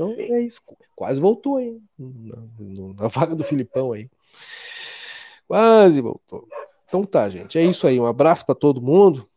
[0.00, 0.62] Então é isso.
[0.96, 1.82] Quase voltou, hein?
[1.98, 2.36] Na,
[3.02, 4.08] na vaga do Filipão aí.
[5.46, 6.48] Quase voltou.
[6.86, 7.58] Então tá, gente.
[7.58, 8.00] É isso aí.
[8.00, 9.28] Um abraço para todo mundo.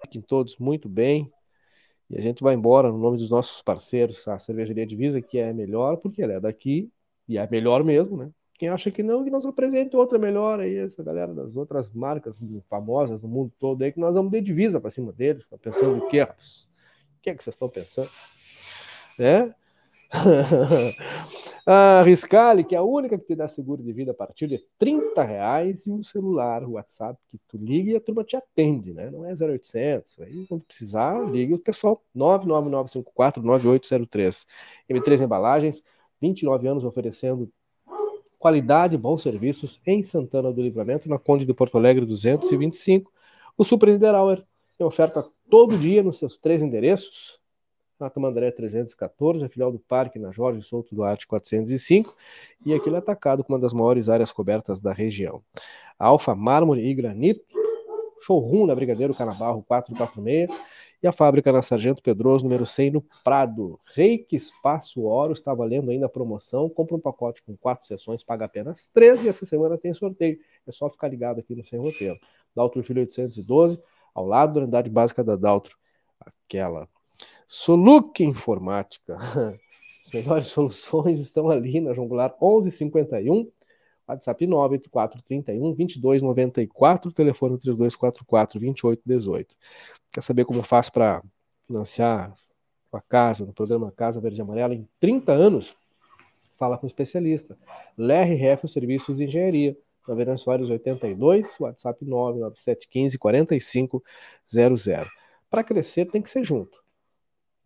[0.00, 1.30] Fiquem todos muito bem.
[2.08, 5.52] E a gente vai embora no nome dos nossos parceiros, a Cervejaria Divisa, que é
[5.52, 6.88] melhor, porque ela é daqui,
[7.28, 8.30] e é melhor mesmo, né?
[8.54, 12.40] Quem acha que não, que nós apresente outra melhor aí, essa galera das outras marcas
[12.70, 15.46] famosas no mundo todo aí, que nós vamos de divisa para cima deles.
[15.46, 16.70] Tá pensando o quê, rapaz?
[17.18, 18.08] O que é que vocês estão pensando?
[19.18, 19.52] Né?
[21.66, 24.58] a Riscale, que é a única que te dá seguro de vida a partir de
[24.78, 29.10] 30 reais e um celular, WhatsApp, que tu liga e a turma te atende, né?
[29.10, 30.20] Não é 0800.
[30.20, 34.46] Aí, quando precisar, ligue o pessoal 999549803.
[34.88, 35.82] M3 Embalagens,
[36.20, 37.50] 29 anos oferecendo
[38.38, 43.12] qualidade, bons serviços em Santana do Livramento, na Conde de Porto Alegre 225.
[43.58, 44.44] O Super Niederauer
[44.78, 47.40] tem oferta todo dia nos seus três endereços.
[47.98, 52.14] Na Tamandaré 314, a filial do Parque, na Jorge Souto Duarte 405,
[52.64, 55.42] e aquele atacado com uma das maiores áreas cobertas da região.
[55.98, 57.44] Alfa, mármore e granito,
[58.20, 60.50] showroom na Brigadeiro Canabarro 446,
[61.02, 63.78] e a fábrica na Sargento Pedroso, número 100, no Prado.
[63.94, 66.68] Reiki Espaço Oro está valendo ainda a promoção.
[66.68, 70.38] Compra um pacote com quatro sessões, paga apenas três e essa semana tem sorteio.
[70.66, 72.18] É só ficar ligado aqui no Sem Roteiro.
[72.54, 73.78] Daltro Filho 812,
[74.14, 75.76] ao lado da unidade básica da Daltro.
[76.18, 76.88] Aquela.
[77.46, 79.16] Soluque Informática.
[80.06, 83.50] As melhores soluções estão ali na Jongular 1151
[84.08, 89.56] WhatsApp 98431 2294, telefone 3244 2818.
[90.12, 91.22] Quer saber como faz para
[91.66, 92.32] financiar
[92.92, 95.76] a casa no programa Casa Verde e Amarela em 30 anos?
[96.56, 97.58] Fala com um especialista.
[97.98, 99.76] LRF Serviços de Engenharia.
[100.08, 104.00] Na Verão Soares 82, WhatsApp 99715 4500.
[105.50, 106.85] Para crescer tem que ser junto.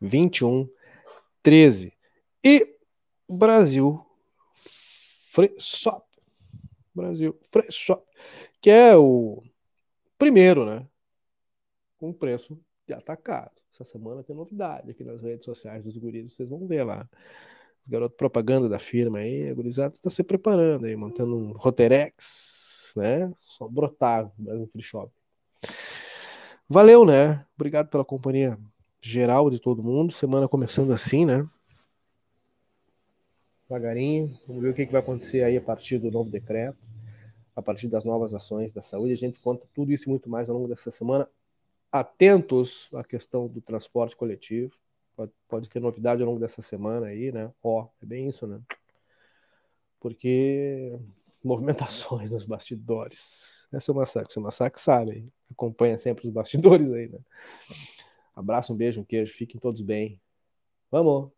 [0.00, 1.94] 2113.
[2.44, 2.76] E
[3.26, 4.04] Brasil
[5.30, 6.04] Free Shop.
[6.94, 8.04] Brasil Free Shop.
[8.62, 9.42] Que é o
[10.16, 10.86] primeiro, né?
[11.98, 12.56] Com preço
[12.86, 13.50] de atacado.
[13.72, 17.08] Essa semana tem novidade aqui nas redes sociais dos guris, vocês vão ver lá.
[17.82, 22.92] Os garotos propaganda da firma aí, a gurizada está se preparando aí, montando um Roterex,
[22.96, 23.32] né?
[23.36, 25.12] Só brotar no Brasil Free Shop.
[26.68, 27.44] Valeu, né?
[27.56, 28.56] Obrigado pela companhia
[29.00, 30.12] geral de todo mundo.
[30.12, 31.44] Semana começando assim, né?
[33.68, 34.38] Devagarinho.
[34.46, 36.78] Vamos ver o que vai acontecer aí a partir do novo decreto,
[37.54, 39.12] a partir das novas ações da saúde.
[39.12, 41.28] A gente conta tudo isso e muito mais ao longo dessa semana
[41.90, 44.74] atentos à questão do transporte coletivo.
[45.14, 47.52] Pode, pode ter novidade ao longo dessa semana aí, né?
[47.62, 48.60] Ó, é bem isso, né?
[50.00, 50.98] Porque
[51.44, 53.68] movimentações nos bastidores.
[53.72, 57.18] É o Massac, o Massac sabe, acompanha sempre os bastidores aí, né?
[58.34, 60.18] Abraço, um beijo, um queijo, fiquem todos bem.
[60.90, 61.30] Vamos!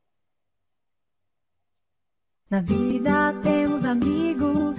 [2.49, 4.79] Na vida temos amigos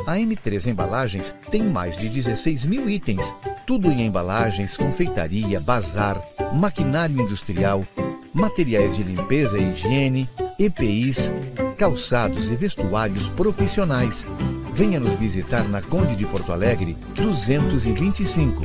[0.00, 3.22] A M3 Embalagens tem mais de 16 mil itens,
[3.66, 6.20] tudo em embalagens, confeitaria, bazar,
[6.54, 7.84] maquinário industrial,
[8.32, 10.28] materiais de limpeza e higiene,
[10.58, 11.30] EPIs,
[11.76, 14.26] calçados e vestuários profissionais.
[14.72, 18.62] Venha nos visitar na Conde de Porto Alegre, 225.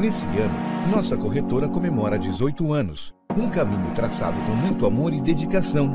[0.00, 3.14] Nesse ano, nossa corretora comemora 18 anos.
[3.36, 5.86] Um caminho traçado com muito amor e dedicação.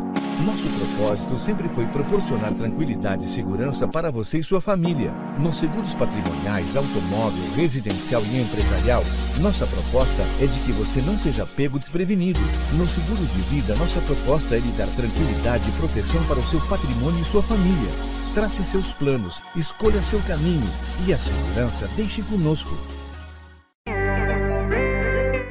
[0.45, 5.11] Nosso propósito sempre foi proporcionar tranquilidade e segurança para você e sua família.
[5.37, 9.03] Nos seguros patrimoniais, automóvel, residencial e empresarial,
[9.41, 12.39] nossa proposta é de que você não seja pego desprevenido.
[12.77, 16.61] No seguro de vida, nossa proposta é lhe dar tranquilidade e proteção para o seu
[16.67, 17.91] patrimônio e sua família.
[18.33, 20.69] Trace seus planos, escolha seu caminho
[21.05, 22.94] e a segurança deixe conosco.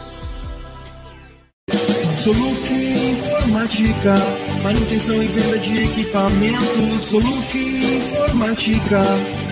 [2.17, 4.15] Soluc Informática,
[4.63, 7.03] manutenção e venda de equipamentos.
[7.03, 9.03] Soluc Informática,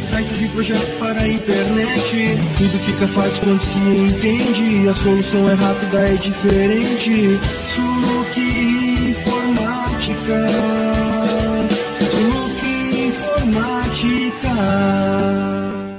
[0.05, 2.37] sites e projetos para a internet.
[2.59, 4.89] Tudo fica fácil quando se entende.
[4.89, 7.39] A solução é rápida, é diferente.
[7.75, 8.41] Soluc
[9.11, 10.49] Informática.
[12.13, 12.67] Soluc
[13.09, 14.55] Informática.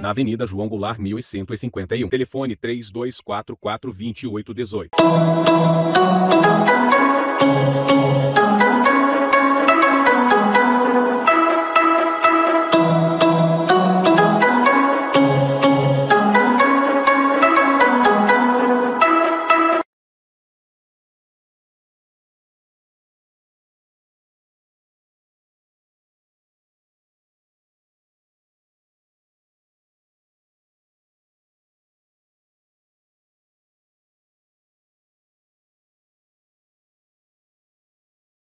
[0.02, 2.08] Na Avenida João Goulart 1151.
[2.08, 4.92] Telefone 3244 2818.